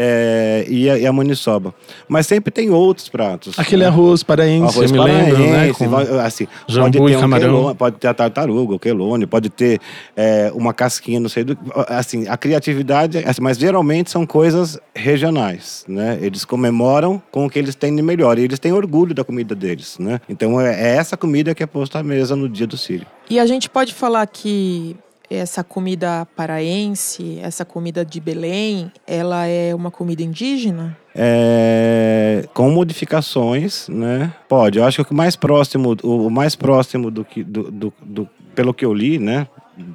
[0.00, 1.74] É, e, a, e a maniçoba.
[2.08, 3.58] Mas sempre tem outros pratos.
[3.58, 3.88] Aquele né?
[3.88, 5.72] arroz paraense, Arroz eu me lembro, né?
[5.72, 7.54] Com- assim, jambu pode e ter um camarão.
[7.54, 9.80] quelone, pode ter a tartaruga, o quelone, pode ter
[10.16, 11.58] é, uma casquinha, não sei do
[11.88, 16.16] assim, a criatividade, assim, mas geralmente são coisas regionais, né?
[16.22, 19.52] Eles comemoram com o que eles têm de melhor e eles têm orgulho da comida
[19.52, 20.20] deles, né?
[20.28, 23.06] Então é, é essa comida que é posta à mesa no dia do Sírio.
[23.28, 24.96] E a gente pode falar que
[25.30, 30.96] essa comida paraense, essa comida de Belém, ela é uma comida indígena?
[31.14, 34.32] É, com modificações, né?
[34.48, 34.78] Pode.
[34.78, 38.72] Eu acho que o mais próximo, o, mais próximo do que, do, do- do- pelo
[38.72, 39.46] que eu li, né?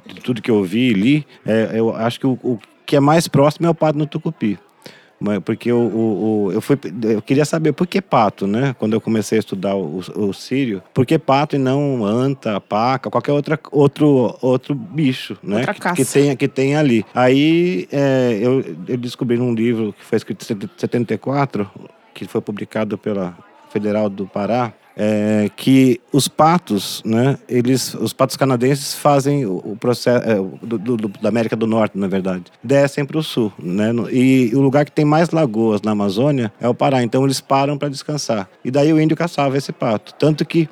[0.06, 3.00] De tudo que eu vi e li, é, eu acho que o, o que é
[3.00, 4.58] mais próximo é o pato no tucupi.
[5.44, 8.74] Porque o, o- eu, fui, eu queria saber por que pato, né?
[8.78, 13.08] Quando eu comecei a estudar o, o sírio, por que pato e não anta, paca,
[13.08, 15.58] qualquer outra, outro, outro bicho, né?
[15.58, 17.04] Outra que, que tem, que tem ali.
[17.14, 21.70] Aí é, eu, eu descobri num livro que foi escrito em 74,
[22.12, 23.36] que foi publicado pela
[23.70, 29.76] Federal do Pará, é, que os patos, né, eles, os patos canadenses fazem o, o
[29.76, 33.92] processo é, do, do- da América do Norte, na verdade, descem para o sul, né,
[34.12, 37.02] e o lugar que tem mais lagoas na Amazônia é o Pará.
[37.02, 38.48] Então eles param para descansar.
[38.64, 40.68] E daí o índio caçava esse pato, tanto que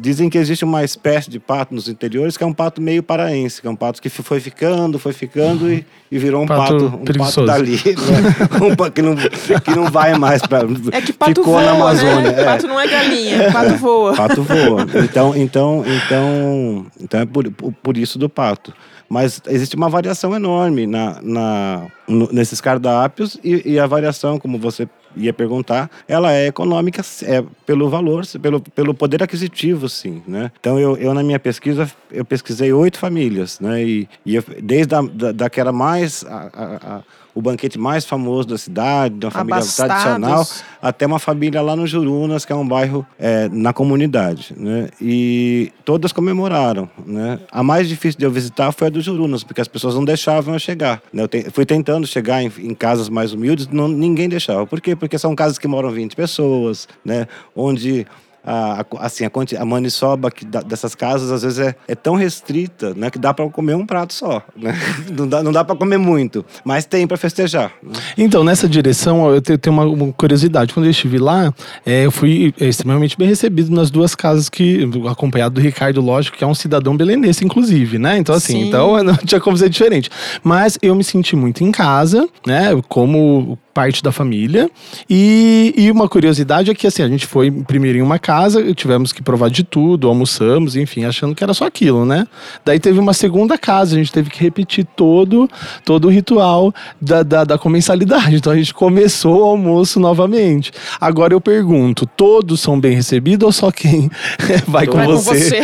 [0.00, 3.60] Dizem que existe uma espécie de pato nos interiores que é um pato meio paraense,
[3.60, 6.84] que é um pato que foi ficando, foi ficando e, e virou um Pato pato,
[6.86, 8.62] um pato dali, né?
[8.64, 11.72] um pato que não, que não vai mais para É que pato ficou voa, na
[11.72, 12.32] Amazônia.
[12.32, 12.40] né?
[12.42, 12.44] é.
[12.44, 14.14] Pato não é galinha, pato voa.
[14.14, 14.86] Pato voa.
[15.04, 18.72] Então, então, então, então é por, por- isso do pato.
[19.08, 21.86] Mas existe uma variação enorme na, na,
[22.30, 24.86] nesses cardápios e, e a variação, como você
[25.18, 30.22] ia perguntar, ela é econômica é, pelo valor, pelo, pelo poder aquisitivo, sim.
[30.26, 30.50] Né?
[30.60, 33.82] Então, eu, eu, na minha pesquisa, eu pesquisei oito famílias, né?
[33.84, 36.24] E, e eu- desde a, da, daquela mais...
[36.26, 37.02] a- a- a-
[37.34, 39.94] o banquete mais famoso da cidade, de uma família Abastados.
[40.02, 40.44] tradicional,
[40.82, 44.88] até uma família lá no Jurunas, que é um bairro é, na comunidade, né?
[45.00, 47.38] E todas comemoraram, né?
[47.52, 50.52] A mais difícil de eu visitar foi a do Jurunas, porque as pessoas não deixavam
[50.54, 51.00] eu chegar.
[51.12, 51.22] Né?
[51.22, 54.66] Eu te- fui tentando chegar em, em casas mais humildes, não, ninguém deixava.
[54.66, 54.96] Por quê?
[54.96, 57.28] Porque são casas que moram 20 pessoas, né?
[57.54, 58.06] Onde
[58.48, 59.30] a, a, assim, a,
[59.60, 63.34] a maniçoba que da, dessas casas às vezes é, é tão restrita, né, que dá
[63.34, 64.74] para comer um prato só, né?
[65.18, 67.72] Não dá, não dá para comer muito, mas tem para festejar.
[67.82, 67.92] Né?
[68.16, 70.72] Então, nessa direção, eu tenho uma, uma curiosidade.
[70.72, 71.52] Quando eu estive lá,
[71.84, 76.44] é, eu fui extremamente bem recebido nas duas casas que, acompanhado do Ricardo, lógico, que
[76.44, 78.16] é um cidadão belenense, inclusive, né?
[78.18, 78.68] Então, assim, Sim.
[78.68, 80.10] então não tinha como ser diferente.
[80.42, 82.80] Mas eu me senti muito em casa, né?
[82.88, 84.68] Como parte da família.
[85.08, 88.37] E, e uma curiosidade é que assim, a gente foi primeiro em uma casa,
[88.74, 92.26] tivemos que provar de tudo, almoçamos, enfim, achando que era só aquilo, né?
[92.64, 95.48] Daí teve uma segunda casa, a gente teve que repetir todo,
[95.84, 98.36] todo o ritual da, da, da comensalidade.
[98.36, 100.72] Então a gente começou o almoço novamente.
[101.00, 104.10] Agora eu pergunto: todos são bem recebidos ou só quem
[104.66, 105.32] vai, com, vai você?
[105.32, 105.60] com você?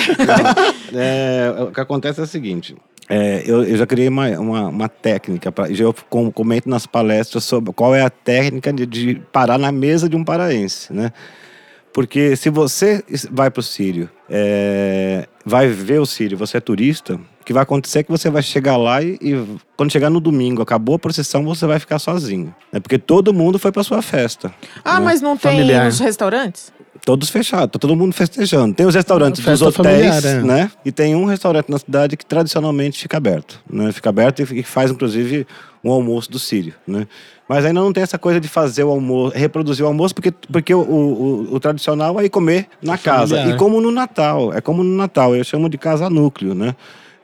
[0.95, 2.75] é, o que acontece é o seguinte:
[3.09, 5.95] é, eu, eu, já criei uma, uma, uma técnica, pra, já eu
[6.33, 10.25] comento nas palestras sobre qual é a técnica de, de parar na mesa de um
[10.25, 11.13] paraense, né?
[11.95, 17.15] Porque se você vai para o Sírio, é, vai ver o Sírio, você é turista,
[17.15, 20.19] o que vai acontecer é que você vai chegar lá e, e, quando chegar no
[20.19, 22.53] domingo, acabou a procissão, você vai ficar sozinho.
[22.73, 24.53] É porque todo mundo foi para sua festa.
[24.85, 25.05] Ah, né?
[25.05, 25.85] mas não tem Familiar.
[25.85, 26.73] nos restaurantes?
[27.05, 28.75] todos fechados, tá todo mundo festejando.
[28.75, 30.43] Tem os restaurantes dos hotéis, familiar, é.
[30.43, 30.71] né?
[30.85, 33.93] E tem um restaurante na cidade que tradicionalmente fica aberto, né?
[33.93, 35.47] Fica aberto e faz inclusive
[35.83, 37.07] um almoço do Sírio, né?
[37.49, 40.75] Mas ainda não tem essa coisa de fazer o almoço, reproduzir o almoço, porque, porque
[40.75, 43.37] o, o, o tradicional é ir comer na casa.
[43.37, 43.57] Familiar.
[43.57, 46.75] E como no Natal, é como no Natal, eu chamo de casa núcleo, né?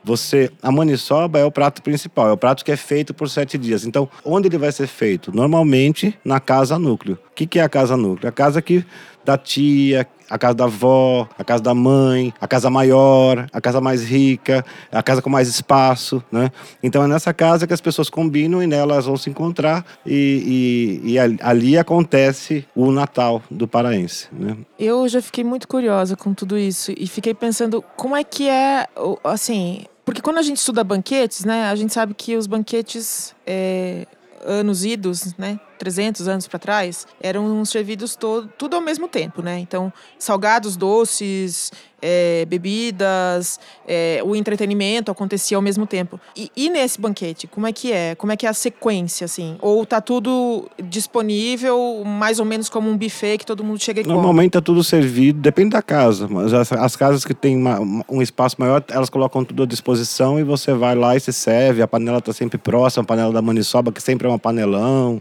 [0.03, 3.57] Você, a maniçoba é o prato principal, é o prato que é feito por sete
[3.57, 3.85] dias.
[3.85, 5.35] Então, onde ele vai ser feito?
[5.35, 7.19] Normalmente na casa núcleo.
[7.29, 8.27] O que, que é a casa núcleo?
[8.27, 8.83] A casa que
[9.23, 13.81] da tia, a casa da avó, a casa da mãe, a casa maior, a casa
[13.81, 16.49] mais rica, a casa com mais espaço, né?
[16.81, 21.01] Então é nessa casa que as pessoas combinam e nela elas vão se encontrar e,
[21.03, 24.55] e, e ali acontece o Natal do paraense, né?
[24.79, 28.87] Eu já fiquei muito curiosa com tudo isso e fiquei pensando como é que é,
[29.25, 34.07] assim, porque quando a gente estuda banquetes, né, a gente sabe que os banquetes é,
[34.45, 39.57] anos idos, né, 300 anos para trás, eram servidos todo, tudo ao mesmo tempo, né?
[39.57, 46.19] Então, salgados, doces, é, bebidas, é, o entretenimento acontecia ao mesmo tempo.
[46.37, 48.13] E, e, nesse banquete, como é que é?
[48.13, 49.57] Como é que é a sequência, assim?
[49.59, 54.03] Ou tá tudo disponível, mais ou menos como um buffet que todo mundo chega e
[54.03, 54.61] Normalmente come?
[54.61, 56.27] tá tudo servido, depende da casa.
[56.27, 60.39] Mas as, as casas que têm uma, um espaço maior, elas colocam tudo à disposição
[60.39, 61.81] e você vai lá e se serve.
[61.81, 65.19] A panela tá sempre próxima, a panela da maniçoba, que sempre é um panelão.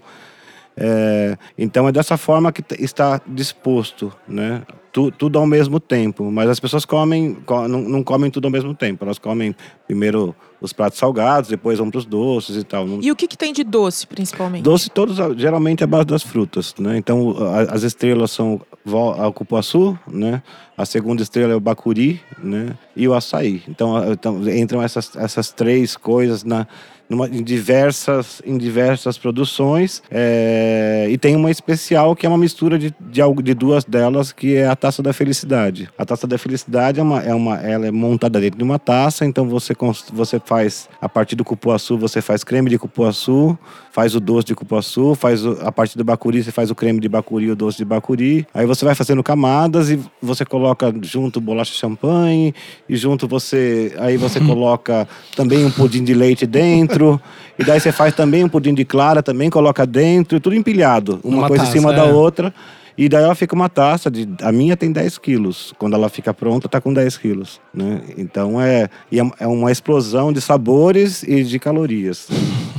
[0.82, 4.62] É, então é dessa forma que está disposto, né?
[4.90, 6.32] Tu, tudo ao mesmo tempo.
[6.32, 9.04] Mas as pessoas comem, não, não, comem tudo ao mesmo tempo.
[9.04, 9.54] Elas comem
[9.86, 12.86] primeiro os pratos salgados, depois vão para os doces e tal.
[13.00, 14.62] E o que, que tem de doce, principalmente?
[14.62, 16.96] Doce todos, geralmente, é a base das frutas, né?
[16.96, 17.36] Então
[17.68, 20.42] as estrelas são o cupuaçu, né?
[20.76, 22.74] A segunda estrela é o bacuri, né?
[22.96, 23.62] E o açaí.
[23.68, 26.66] Então, então entram essas, essas três coisas na
[27.10, 30.00] numa, em, diversas, em diversas produções.
[30.10, 34.56] É, e tem uma especial que é uma mistura de, de, de, duas delas, que
[34.56, 35.90] é a Taça da Felicidade.
[35.98, 39.26] A Taça da Felicidade é uma, é uma, ela é montada dentro de uma taça,
[39.26, 39.74] então você,
[40.12, 43.58] você faz, a partir do cupuaçu, você faz creme de cupuaçu,
[43.90, 47.00] faz o doce de cupuaçu, faz o, a partir do bacuri, você faz o creme
[47.00, 48.46] de bacuri o doce de bacuri.
[48.54, 52.54] Aí você vai fazendo camadas e você coloca junto bolacha champanhe
[52.88, 57.20] e junto você, aí você coloca também um pudim de leite dentro.
[57.58, 61.38] e daí você faz também um pudim de clara, também coloca dentro, tudo empilhado, uma,
[61.38, 61.96] uma coisa taça, em cima é.
[61.96, 62.54] da outra.
[63.00, 64.28] E daí ela fica uma taça de.
[64.42, 65.72] A minha tem 10 quilos.
[65.78, 67.58] Quando ela fica pronta, tá com 10 quilos.
[67.72, 68.02] Né?
[68.18, 72.28] Então é, é, é uma explosão de sabores e de calorias.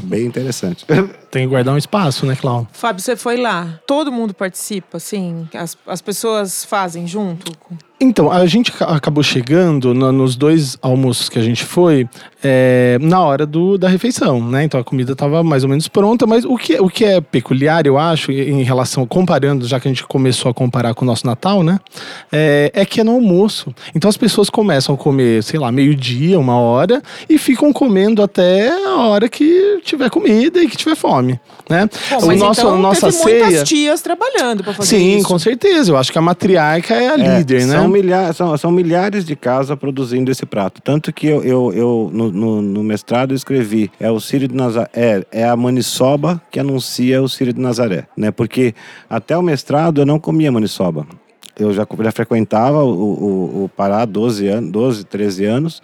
[0.04, 0.86] Bem interessante.
[1.32, 2.68] Tem que guardar um espaço, né, Cláudio?
[2.74, 3.80] Fábio, você foi lá.
[3.88, 5.48] Todo mundo participa, assim?
[5.54, 7.54] As, as pessoas fazem junto?
[8.04, 12.10] Então, a gente acabou chegando no, nos dois almoços que a gente foi
[12.44, 14.64] é, na hora do, da refeição, né?
[14.64, 17.86] Então a comida estava mais ou menos pronta, mas o que, o que é peculiar,
[17.86, 21.28] eu acho, em relação, comparando, já que a gente começou a comparar com o nosso
[21.28, 21.80] Natal, né?
[22.32, 23.72] É, é que é no almoço.
[23.94, 28.72] Então as pessoas começam a comer, sei lá, meio-dia, uma hora, e ficam comendo até
[28.72, 31.90] a hora que tiver comida e que tiver fome, né?
[32.10, 33.46] Bom, o nosso, então, nossa teve ceia...
[33.46, 35.28] muitas tias trabalhando para fazer Sim, isso.
[35.28, 35.92] com certeza.
[35.92, 37.76] Eu acho que a matriarca é a é, líder, né?
[37.76, 40.82] São, milhares, são, são milhares de casas produzindo esse prato.
[40.82, 44.56] Tanto que eu, eu, eu no, no, no, mestrado eu escrevi, é o Sírio de
[44.56, 48.32] Nazaré, é, é a maniçoba que anuncia o Sírio de Nazaré, né?
[48.32, 48.74] Porque
[49.10, 51.06] até o mestrado eu não comia maniçoba.
[51.58, 55.82] Eu já, já frequentava o, o, o Pará 12 anos, 12, 13 anos,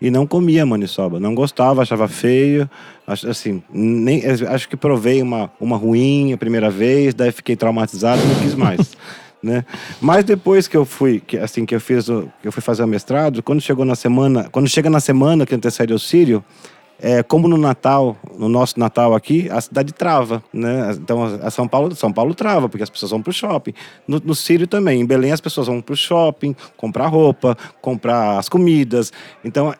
[0.00, 2.68] e não comia maniçoba, não gostava, achava feio,
[3.06, 8.26] assim, nem, acho que provei uma, uma ruim a primeira vez, daí fiquei traumatizado e
[8.26, 8.96] não quis mais.
[9.42, 9.64] né?
[10.00, 12.82] Mas depois que eu fui, que, assim, que eu fiz, o, que eu fui fazer
[12.82, 16.44] o mestrado, quando chegou na semana, quando chega na semana que antecede o Sírio,
[17.02, 20.92] é, como no Natal, no nosso Natal aqui, a cidade trava, né?
[20.92, 23.72] Então, a São Paulo, São Paulo trava, porque as pessoas vão para o shopping.
[24.06, 28.38] No, no Sírio também, em Belém as pessoas vão para o shopping, comprar roupa, comprar
[28.38, 29.12] as comidas.
[29.44, 29.74] Então,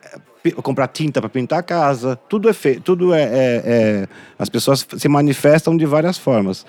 [0.63, 4.07] comprar tinta para pintar a casa, tudo é feito, tudo é, é, é,
[4.39, 6.65] as pessoas se manifestam de várias formas.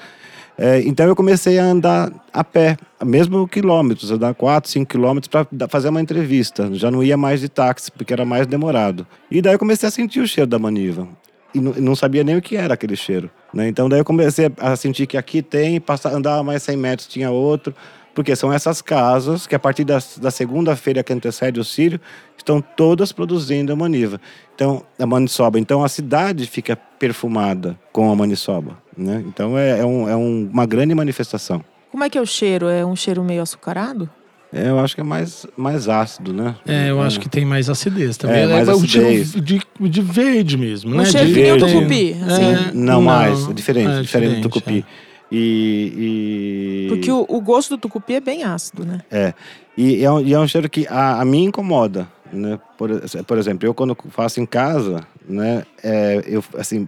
[0.56, 5.68] É, então eu comecei a andar a pé, mesmo quilômetros, andar 4, 5 quilômetros para
[5.68, 6.68] fazer uma entrevista.
[6.74, 9.06] Já não ia mais de táxi, porque era mais demorado.
[9.30, 11.08] E daí eu comecei a sentir o cheiro da maniva.
[11.54, 13.30] E não sabia nem o que era aquele cheiro.
[13.52, 13.68] Né?
[13.68, 17.74] Então daí eu comecei a sentir que aqui tem, andar mais 100 metros tinha outro.
[18.14, 21.98] Porque são essas casas que, a partir da, da segunda-feira que antecede o Sírio,
[22.36, 24.20] estão todas produzindo a maniva.
[24.54, 25.58] Então, a maniçoba.
[25.58, 28.81] Então, a cidade fica perfumada com a maniçoba.
[28.96, 29.22] Né?
[29.26, 31.64] Então, é, é, um, é um, uma grande manifestação.
[31.90, 32.68] Como é que é o cheiro?
[32.68, 34.08] É um cheiro meio açucarado?
[34.52, 36.54] É, eu acho que é mais, mais ácido, né?
[36.66, 37.06] É, eu é.
[37.06, 38.42] acho que tem mais acidez também.
[38.42, 39.32] É, mais é, acidez.
[39.32, 41.06] de, de verde mesmo, um né?
[41.06, 42.16] Cheiro de que nem o tucupi.
[42.22, 42.42] Assim.
[42.42, 44.84] É, não, não, mais, é diferente, é, diferente, diferente do tucupi.
[44.86, 45.12] É.
[45.34, 46.86] E, e...
[46.90, 49.00] Porque o, o, gosto do tucupi é bem ácido, né?
[49.10, 49.32] É.
[49.74, 52.58] E é um, e é um cheiro que a, a mim incomoda, né?
[52.76, 52.90] Por,
[53.26, 55.64] por exemplo, eu quando faço em casa, né?
[55.82, 56.86] É, eu, assim,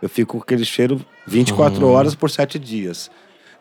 [0.00, 1.92] eu fico com aquele cheiro 24 uhum.
[1.92, 3.10] horas por 7 dias.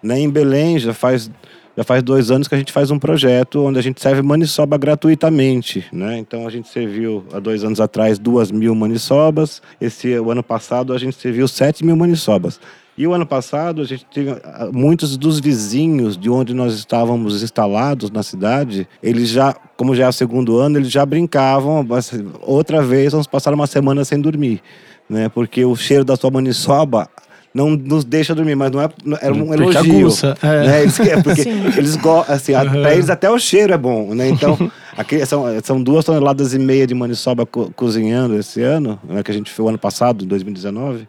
[0.01, 0.19] Né?
[0.19, 1.29] Em Belém já faz
[1.77, 4.77] já faz dois anos que a gente faz um projeto onde a gente serve maniçoba
[4.77, 6.17] gratuitamente, né?
[6.17, 9.61] Então a gente serviu há dois anos atrás duas mil maniçobas.
[9.79, 12.59] Esse o ano passado a gente serviu sete mil maniçobas.
[12.99, 17.41] E o ano passado, a gente teve ah, muitos dos vizinhos de onde nós estávamos
[17.41, 21.87] instalados na cidade, eles já, como já é o segundo ano, eles já brincavam,
[22.41, 24.61] outra vez vamos passar uma semana sem dormir,
[25.09, 25.29] né?
[25.29, 27.09] Porque o cheiro da sua maniçoba
[27.53, 28.89] não nos deixa dormir, mas não é,
[29.21, 29.99] era um porque elogio.
[29.99, 30.67] Aguça, é.
[30.67, 30.81] Né?
[30.83, 31.65] Eles, é, porque Sim.
[31.77, 32.81] eles gostam, assim, uhum.
[32.81, 34.29] pra eles até o cheiro é bom, né?
[34.29, 34.57] Então,
[34.95, 39.23] aqui são, são duas toneladas e meia de maniçoba co cozinhando esse ano, né?
[39.23, 41.07] que a gente fez o ano passado, 2019.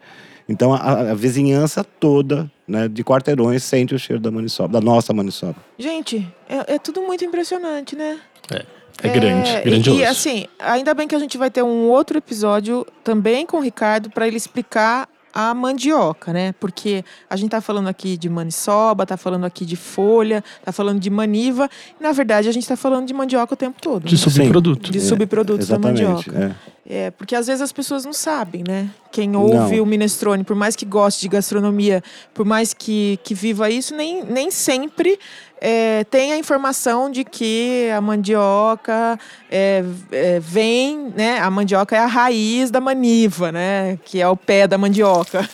[0.49, 5.13] Então a, a, vizinhança toda, né, de quarteirões sente o cheiro da maniçoba, da nossa
[5.13, 5.55] maniçoba.
[5.79, 8.19] Gente, é, é tudo muito impressionante, né?
[8.53, 8.65] É.
[9.03, 10.01] É grande, é, grandioso.
[10.01, 13.61] E assim, ainda bem que a gente vai ter um outro episódio também com o
[13.61, 16.53] Ricardo para ele explicar a mandioca, né?
[16.59, 20.99] Porque a gente tá falando aqui de maniçoba, tá falando aqui de folha, tá falando
[20.99, 24.05] de maniva, e na verdade a gente tá falando de mandioca o tempo todo.
[24.05, 24.21] De né?
[24.21, 24.91] subproduto.
[24.91, 26.57] De é, subprodutos da mandioca.
[26.85, 27.07] É.
[27.07, 27.11] é.
[27.11, 28.91] porque às vezes as pessoas não sabem, né?
[29.13, 29.85] Quem ouve não.
[29.85, 32.03] o minestrone, por mais que goste de gastronomia,
[32.35, 35.19] por mais que, que viva isso, nem, nem sempre
[35.61, 39.18] é, tem a informação de que a mandioca
[39.51, 41.38] é, é, vem, né?
[41.38, 43.99] A mandioca é a raiz da maniva, né?
[44.05, 45.49] Que é o pé da mandioca.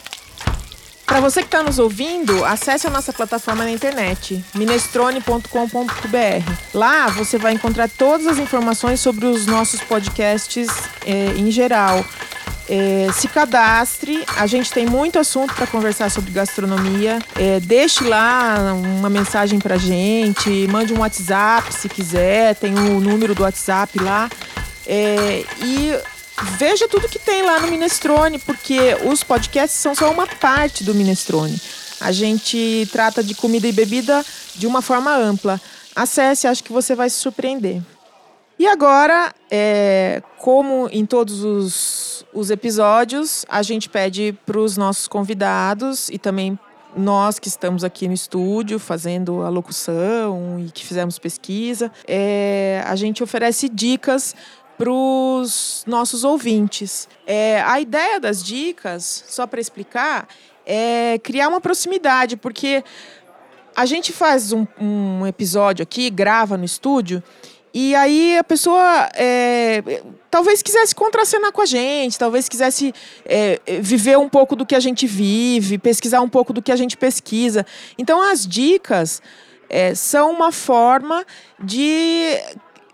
[1.05, 6.53] Para você que está nos ouvindo, acesse a nossa plataforma na internet, minestrone.com.br.
[6.75, 10.69] Lá você vai encontrar todas as informações sobre os nossos podcasts
[11.07, 12.05] é, em geral.
[12.69, 17.19] É, se cadastre, a gente tem muito assunto para conversar sobre gastronomia.
[17.37, 23.35] É, deixe lá uma mensagem para gente, mande um WhatsApp se quiser, tem o número
[23.35, 24.29] do WhatsApp lá.
[24.85, 25.97] É, e
[26.59, 30.95] veja tudo que tem lá no Minestrone, porque os podcasts são só uma parte do
[30.95, 31.61] Minestrone.
[32.01, 34.25] A gente trata de comida e bebida
[34.55, 35.61] de uma forma ampla.
[35.95, 37.81] Acesse, acho que você vai se surpreender.
[38.59, 45.07] E agora, é, como em todos os, os episódios, a gente pede para os nossos
[45.07, 46.59] convidados e também
[46.97, 52.97] nós que estamos aqui no estúdio fazendo a locução e que fizemos pesquisa, é, a
[52.97, 54.35] gente oferece dicas
[54.79, 57.07] para os nossos ouvintes.
[57.27, 60.29] É, a ideia das dicas, só para explicar,
[60.65, 62.83] é criar uma proximidade, porque
[63.75, 67.23] a gente faz um, um episódio aqui, grava no estúdio
[67.79, 69.83] e aí a pessoa é,
[70.31, 72.91] talvez quisesse contracenar com a gente, talvez quisesse
[73.27, 76.77] é, viver um pouco do que a gente vive, pesquisar um pouco do que a
[76.77, 77.67] gente pesquisa.
[77.99, 79.21] Então as dicas
[79.69, 81.23] é, são uma forma
[81.63, 82.39] de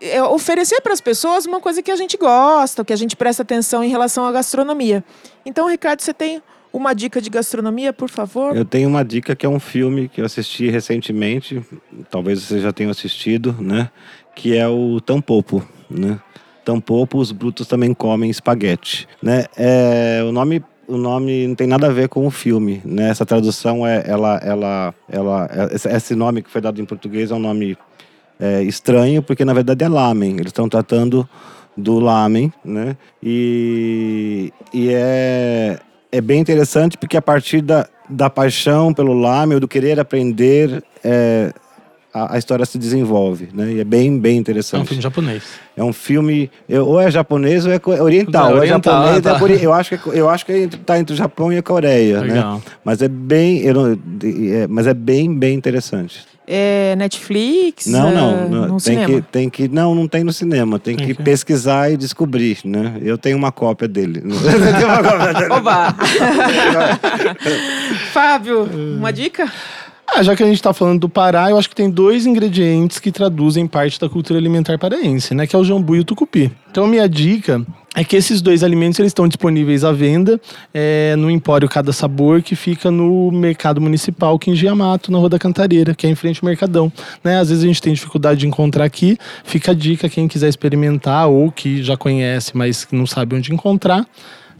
[0.01, 3.41] é, oferecer para as pessoas uma coisa que a gente gosta, que a gente presta
[3.41, 5.01] atenção em relação à gastronomia.
[5.45, 6.43] Então, Ricardo, você tem
[6.73, 8.57] uma dica de gastronomia, por favor?
[8.57, 11.63] Eu tenho uma dica que é um filme que eu assisti recentemente,
[12.09, 13.91] talvez você já tenha assistido, né?
[14.35, 16.19] Que é o tampopo, né?
[16.65, 19.45] Tampopo, os brutos também comem espaguete, né?
[19.57, 23.09] É, o nome o nome não tem nada a ver com o filme, né?
[23.09, 25.49] Essa tradução é ela ela ela
[25.95, 27.77] esse nome que foi dado em português é um nome
[28.39, 30.33] é, estranho porque na verdade é lamen.
[30.35, 31.27] Eles estão tratando
[31.75, 32.95] do lamen, né?
[33.21, 35.79] E, e é
[36.11, 41.51] é bem interessante porque a partir da, da paixão pelo lamen, do querer aprender, é,
[42.13, 43.73] a, a história se desenvolve, né?
[43.73, 44.87] E é bem, bem É um interessante.
[44.87, 45.43] filme japonês.
[45.75, 48.45] É um filme, eu- ou é japonês ou é oriental.
[48.45, 49.63] É Ou é oriental, japonês, tá.
[49.63, 51.57] é eu acho que é, eu acho que é entre- tá entre o Japão e
[51.57, 52.55] a Coreia, Legal.
[52.57, 52.61] né?
[52.85, 56.25] Mas é bem, eu não- é- mas é bem, bem interessante.
[56.45, 57.85] É Netflix?
[57.87, 59.07] Não, é, não, não, no tem cinema?
[59.07, 60.77] que, tem que, não, não tem no cinema.
[60.77, 62.97] Tem Tem que que- pesquisar e descobrir, né?
[63.01, 64.21] Eu tenho uma cópia dele.
[64.25, 65.53] Eu tenho uma cópia dele.
[65.53, 65.95] Oba!
[68.11, 68.63] Fábio,
[68.97, 69.51] uma dica?
[70.07, 72.99] Ah, já que a gente tá falando do Pará, eu acho que tem dois ingredientes
[72.99, 75.47] que traduzem parte da cultura alimentar paraense, né?
[75.47, 76.51] Que é o jambu e o tucupi.
[76.69, 80.41] Então, minha dica é que esses dois alimentos eles estão disponíveis à venda
[80.73, 85.39] é, no Empório Cada Sabor, que fica no Mercado Municipal Quingia Mato, na Rua da
[85.39, 86.91] Cantareira, que é em frente ao Mercadão.
[87.23, 87.39] Né?
[87.39, 89.17] Às vezes a gente tem dificuldade de encontrar aqui.
[89.43, 94.05] Fica a dica, quem quiser experimentar ou que já conhece, mas não sabe onde encontrar,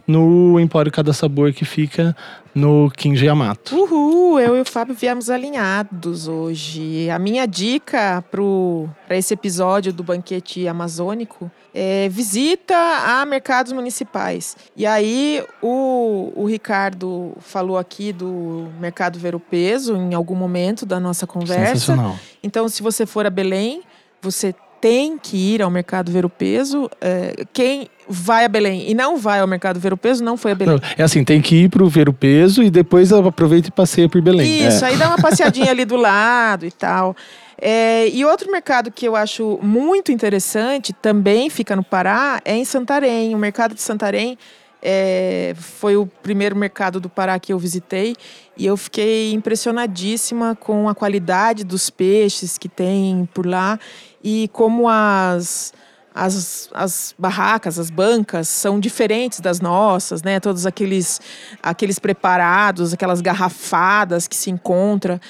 [0.05, 2.15] no Empório Cada Sabor, que fica
[2.53, 3.75] no Quingia Mato.
[3.75, 7.09] Uhul, eu e o Fábio viemos alinhados hoje.
[7.09, 14.55] A minha dica para esse episódio do banquete amazônico é visita a mercados municipais.
[14.75, 20.85] E aí o, o Ricardo falou aqui do mercado ver o peso em algum momento
[20.85, 21.73] da nossa conversa.
[21.73, 22.19] Sensacional.
[22.43, 23.81] Então, se você for a Belém,
[24.21, 26.91] você tem que ir ao mercado ver o peso.
[26.99, 30.51] É, quem vai a Belém e não vai ao mercado ver o peso não foi
[30.51, 30.75] a Belém.
[30.75, 34.09] Não, é assim, tem que ir pro ver o peso e depois aproveita e passeia
[34.09, 34.67] por Belém.
[34.67, 37.15] Isso, aí dá uma passeadinha ali do lado e tal.
[37.57, 42.65] É, e outro mercado que eu acho muito interessante, também fica no Pará, é em
[42.65, 43.33] Santarém.
[43.33, 44.37] O mercado de Santarém
[44.85, 48.17] é, foi o primeiro mercado do Pará que eu visitei
[48.57, 53.79] e eu fiquei impressionadíssima com a qualidade dos peixes que tem por lá
[54.21, 55.73] e como as,
[56.13, 60.41] as, as barracas, as bancas são diferentes das nossas, né?
[60.41, 61.21] Todos aqueles,
[61.61, 65.21] aqueles preparados, aquelas garrafadas que se encontra.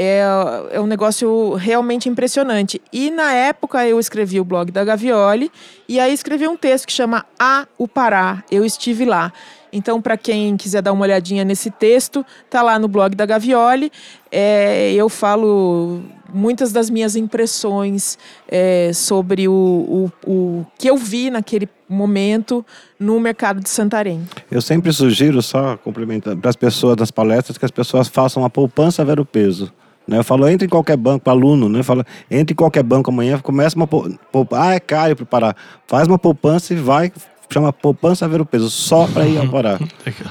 [0.00, 0.22] É,
[0.70, 2.80] é um negócio realmente impressionante.
[2.92, 5.50] E na época eu escrevi o blog da Gavioli
[5.88, 8.44] e aí escrevi um texto que chama A o Pará.
[8.48, 9.32] Eu estive lá.
[9.72, 13.90] Então, para quem quiser dar uma olhadinha nesse texto, tá lá no blog da Gavioli.
[14.30, 16.00] É, eu falo
[16.32, 22.64] muitas das minhas impressões é, sobre o, o, o que eu vi naquele momento
[22.98, 24.22] no mercado de Santarém.
[24.50, 28.50] Eu sempre sugiro, só complementando, para as pessoas das palestras, que as pessoas façam a
[28.50, 29.72] poupança ver o peso.
[30.08, 30.16] Né?
[30.18, 31.80] Eu falo, entre em qualquer banco, para aluno, né?
[31.80, 34.62] Eu falo, entre em qualquer banco amanhã, começa uma poupança.
[34.62, 35.54] Ah, é caro para Pará.
[35.86, 37.12] Faz uma poupança e vai,
[37.50, 39.78] chama poupança ver o peso, só para ir ao Pará.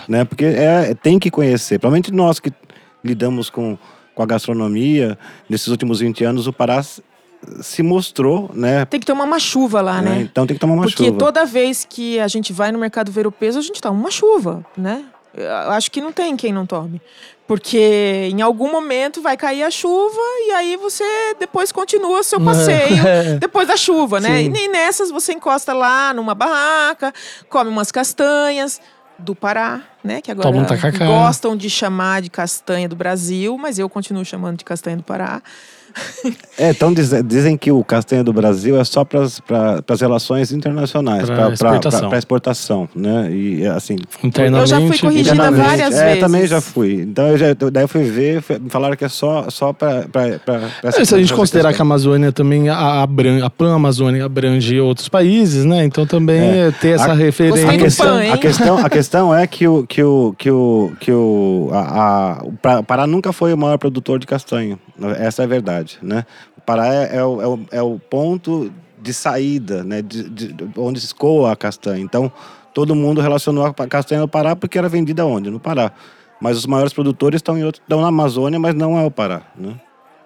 [0.10, 0.26] né?
[0.26, 2.52] Porque é, tem que conhecer, principalmente nós que
[3.06, 3.78] lidamos com,
[4.16, 5.16] com a gastronomia,
[5.48, 6.82] nesses últimos 20 anos, o Pará
[7.62, 8.84] se mostrou, né?
[8.86, 10.22] Tem que tomar uma chuva lá, né?
[10.22, 11.20] Então tem que tomar uma Porque chuva.
[11.20, 14.10] toda vez que a gente vai no mercado ver o peso, a gente toma uma
[14.10, 15.06] chuva, né?
[15.36, 17.00] Eu acho que não tem quem não tome.
[17.48, 21.06] Porque em algum momento vai cair a chuva e aí você
[21.40, 23.04] depois continua seu passeio
[23.40, 24.40] depois da chuva, né?
[24.40, 24.46] Sim.
[24.46, 27.14] E nem nessas você encosta lá numa barraca,
[27.50, 28.82] come umas castanhas
[29.18, 30.22] do Pará, né?
[30.22, 30.50] Que agora
[31.08, 35.42] gostam de chamar de castanha do Brasil, mas eu continuo chamando de castanha do Pará.
[36.60, 41.26] É, então diz- dizem que o castanha do Brasil é só para as relações internacionais,
[41.28, 42.14] Pra para exportação.
[42.16, 43.32] exportação, né?
[43.32, 43.96] E assim.
[44.24, 44.62] Internamente.
[44.74, 46.20] Eu já fui corrigida internamente- várias é, vezes.
[46.20, 46.94] também já fui.
[47.02, 50.08] Então eu já, daí eu fui ver, fui- me falaram que é só só para
[50.84, 55.08] É, se a gente considerar que a Amazônia também a, abran- a Pan-Amazônia abrange outros
[55.08, 55.84] países, né?
[55.86, 56.68] Então também É.
[56.68, 57.70] é ter essa A- referência.
[57.70, 61.12] A questão, pan, a questão, a questão é que o que o que o que
[61.12, 64.80] o a, a- o Pa- Pará nunca foi o maior produtor de castanha.
[65.20, 66.26] Essa é a verdade, né?
[66.58, 68.72] O Pará é, é o, é, o, é o ponto
[69.02, 70.02] de saída, né?
[70.02, 72.02] De, de- onde se escoa a castanha.
[72.04, 72.32] Então
[72.74, 75.50] todo mundo relacionou a castanha no Pará porque era vendida onde?
[75.50, 75.92] No Pará.
[76.40, 79.42] Mas os maiores produtores estão em outro, estão na Amazônia, mas não é o Pará,
[79.58, 79.74] né?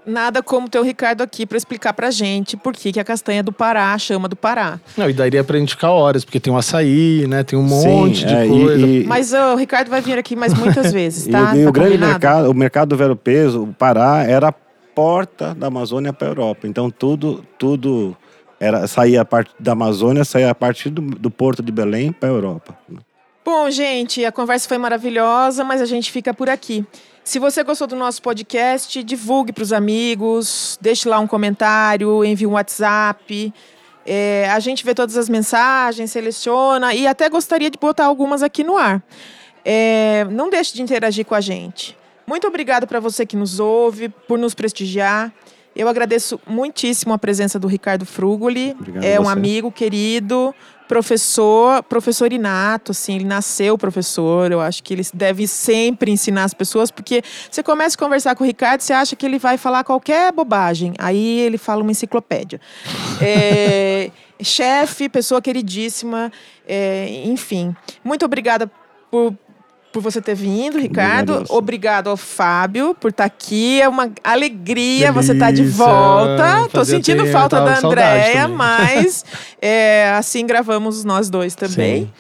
[0.04, 3.44] Nada como ter o Ricardo aqui para explicar pra gente por que, que a castanha
[3.44, 4.80] do Pará chama do Pará.
[4.98, 7.44] Não, e daria pra gente ficar horas, porque tem o açaí, né?
[7.44, 8.88] Tem um monte de é, e- coisa.
[8.88, 11.54] e- Mas ó, o Ricardo vai vir aqui mais muitas vezes, E, tá?
[11.54, 12.12] o, e Tá o grande combinado?
[12.14, 14.54] mercado, o mercado do velho peso, o Pará, era a
[14.96, 16.68] porta da Amazônia para a Europa.
[16.68, 18.16] Então tudo, tudo
[18.60, 22.30] era saía a parte da Amazônia, saía a partir do, do porto de Belém para
[22.30, 22.78] a Europa.
[23.44, 26.86] Bom, gente, a conversa foi maravilhosa, mas a gente fica por aqui.
[27.24, 32.46] Se você gostou do nosso podcast, divulgue para os amigos, deixe lá um comentário, envie
[32.46, 33.54] um WhatsApp.
[34.06, 38.64] É, a gente vê todas as mensagens, seleciona e até gostaria de botar algumas aqui
[38.64, 39.02] no ar.
[39.66, 41.98] É, não deixe de interagir com a gente.
[42.26, 45.34] Muito obrigado para você que nos ouve, por nos prestigiar.
[45.76, 48.76] Eu agradeço muitíssimo a presença do Ricardo Frugoli.
[48.78, 50.54] Obrigado é um amigo querido,
[50.86, 54.52] professor, professor inato, assim, ele nasceu professor.
[54.52, 58.44] Eu acho que ele deve sempre ensinar as pessoas, porque você começa a conversar com
[58.44, 60.94] o Ricardo, você acha que ele vai falar qualquer bobagem.
[61.00, 62.60] Aí ele fala uma enciclopédia.
[63.24, 64.10] É,
[64.42, 66.32] chefe, pessoa queridíssima,
[66.68, 67.76] é, enfim.
[68.04, 68.70] Muito obrigada
[69.12, 69.38] por,
[69.92, 71.34] por você ter vindo, Ricardo.
[71.34, 73.82] Obrigado, Obrigado ao Fábio por estar aqui.
[73.82, 75.34] É uma alegria você Delícia.
[75.34, 76.70] estar de volta.
[76.72, 79.26] Tô sentindo tempo, falta da Andréia, mas
[79.62, 82.04] é, assim gravamos nós dois também.
[82.04, 82.12] Sim.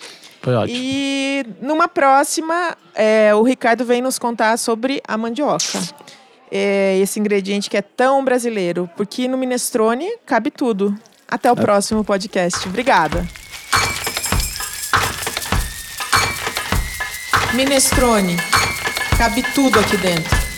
[0.42, 0.78] Foi ótimo.
[0.80, 5.80] E numa próxima, é, o Ricardo vem nos contar sobre a mandioca.
[6.52, 10.94] É, esse ingrediente que é tão brasileiro, porque no minestrone cabe tudo.
[11.28, 12.68] Até o próximo podcast.
[12.68, 13.26] Obrigada.
[17.54, 18.38] Minestrone.
[19.18, 20.51] Cabe tudo aqui dentro.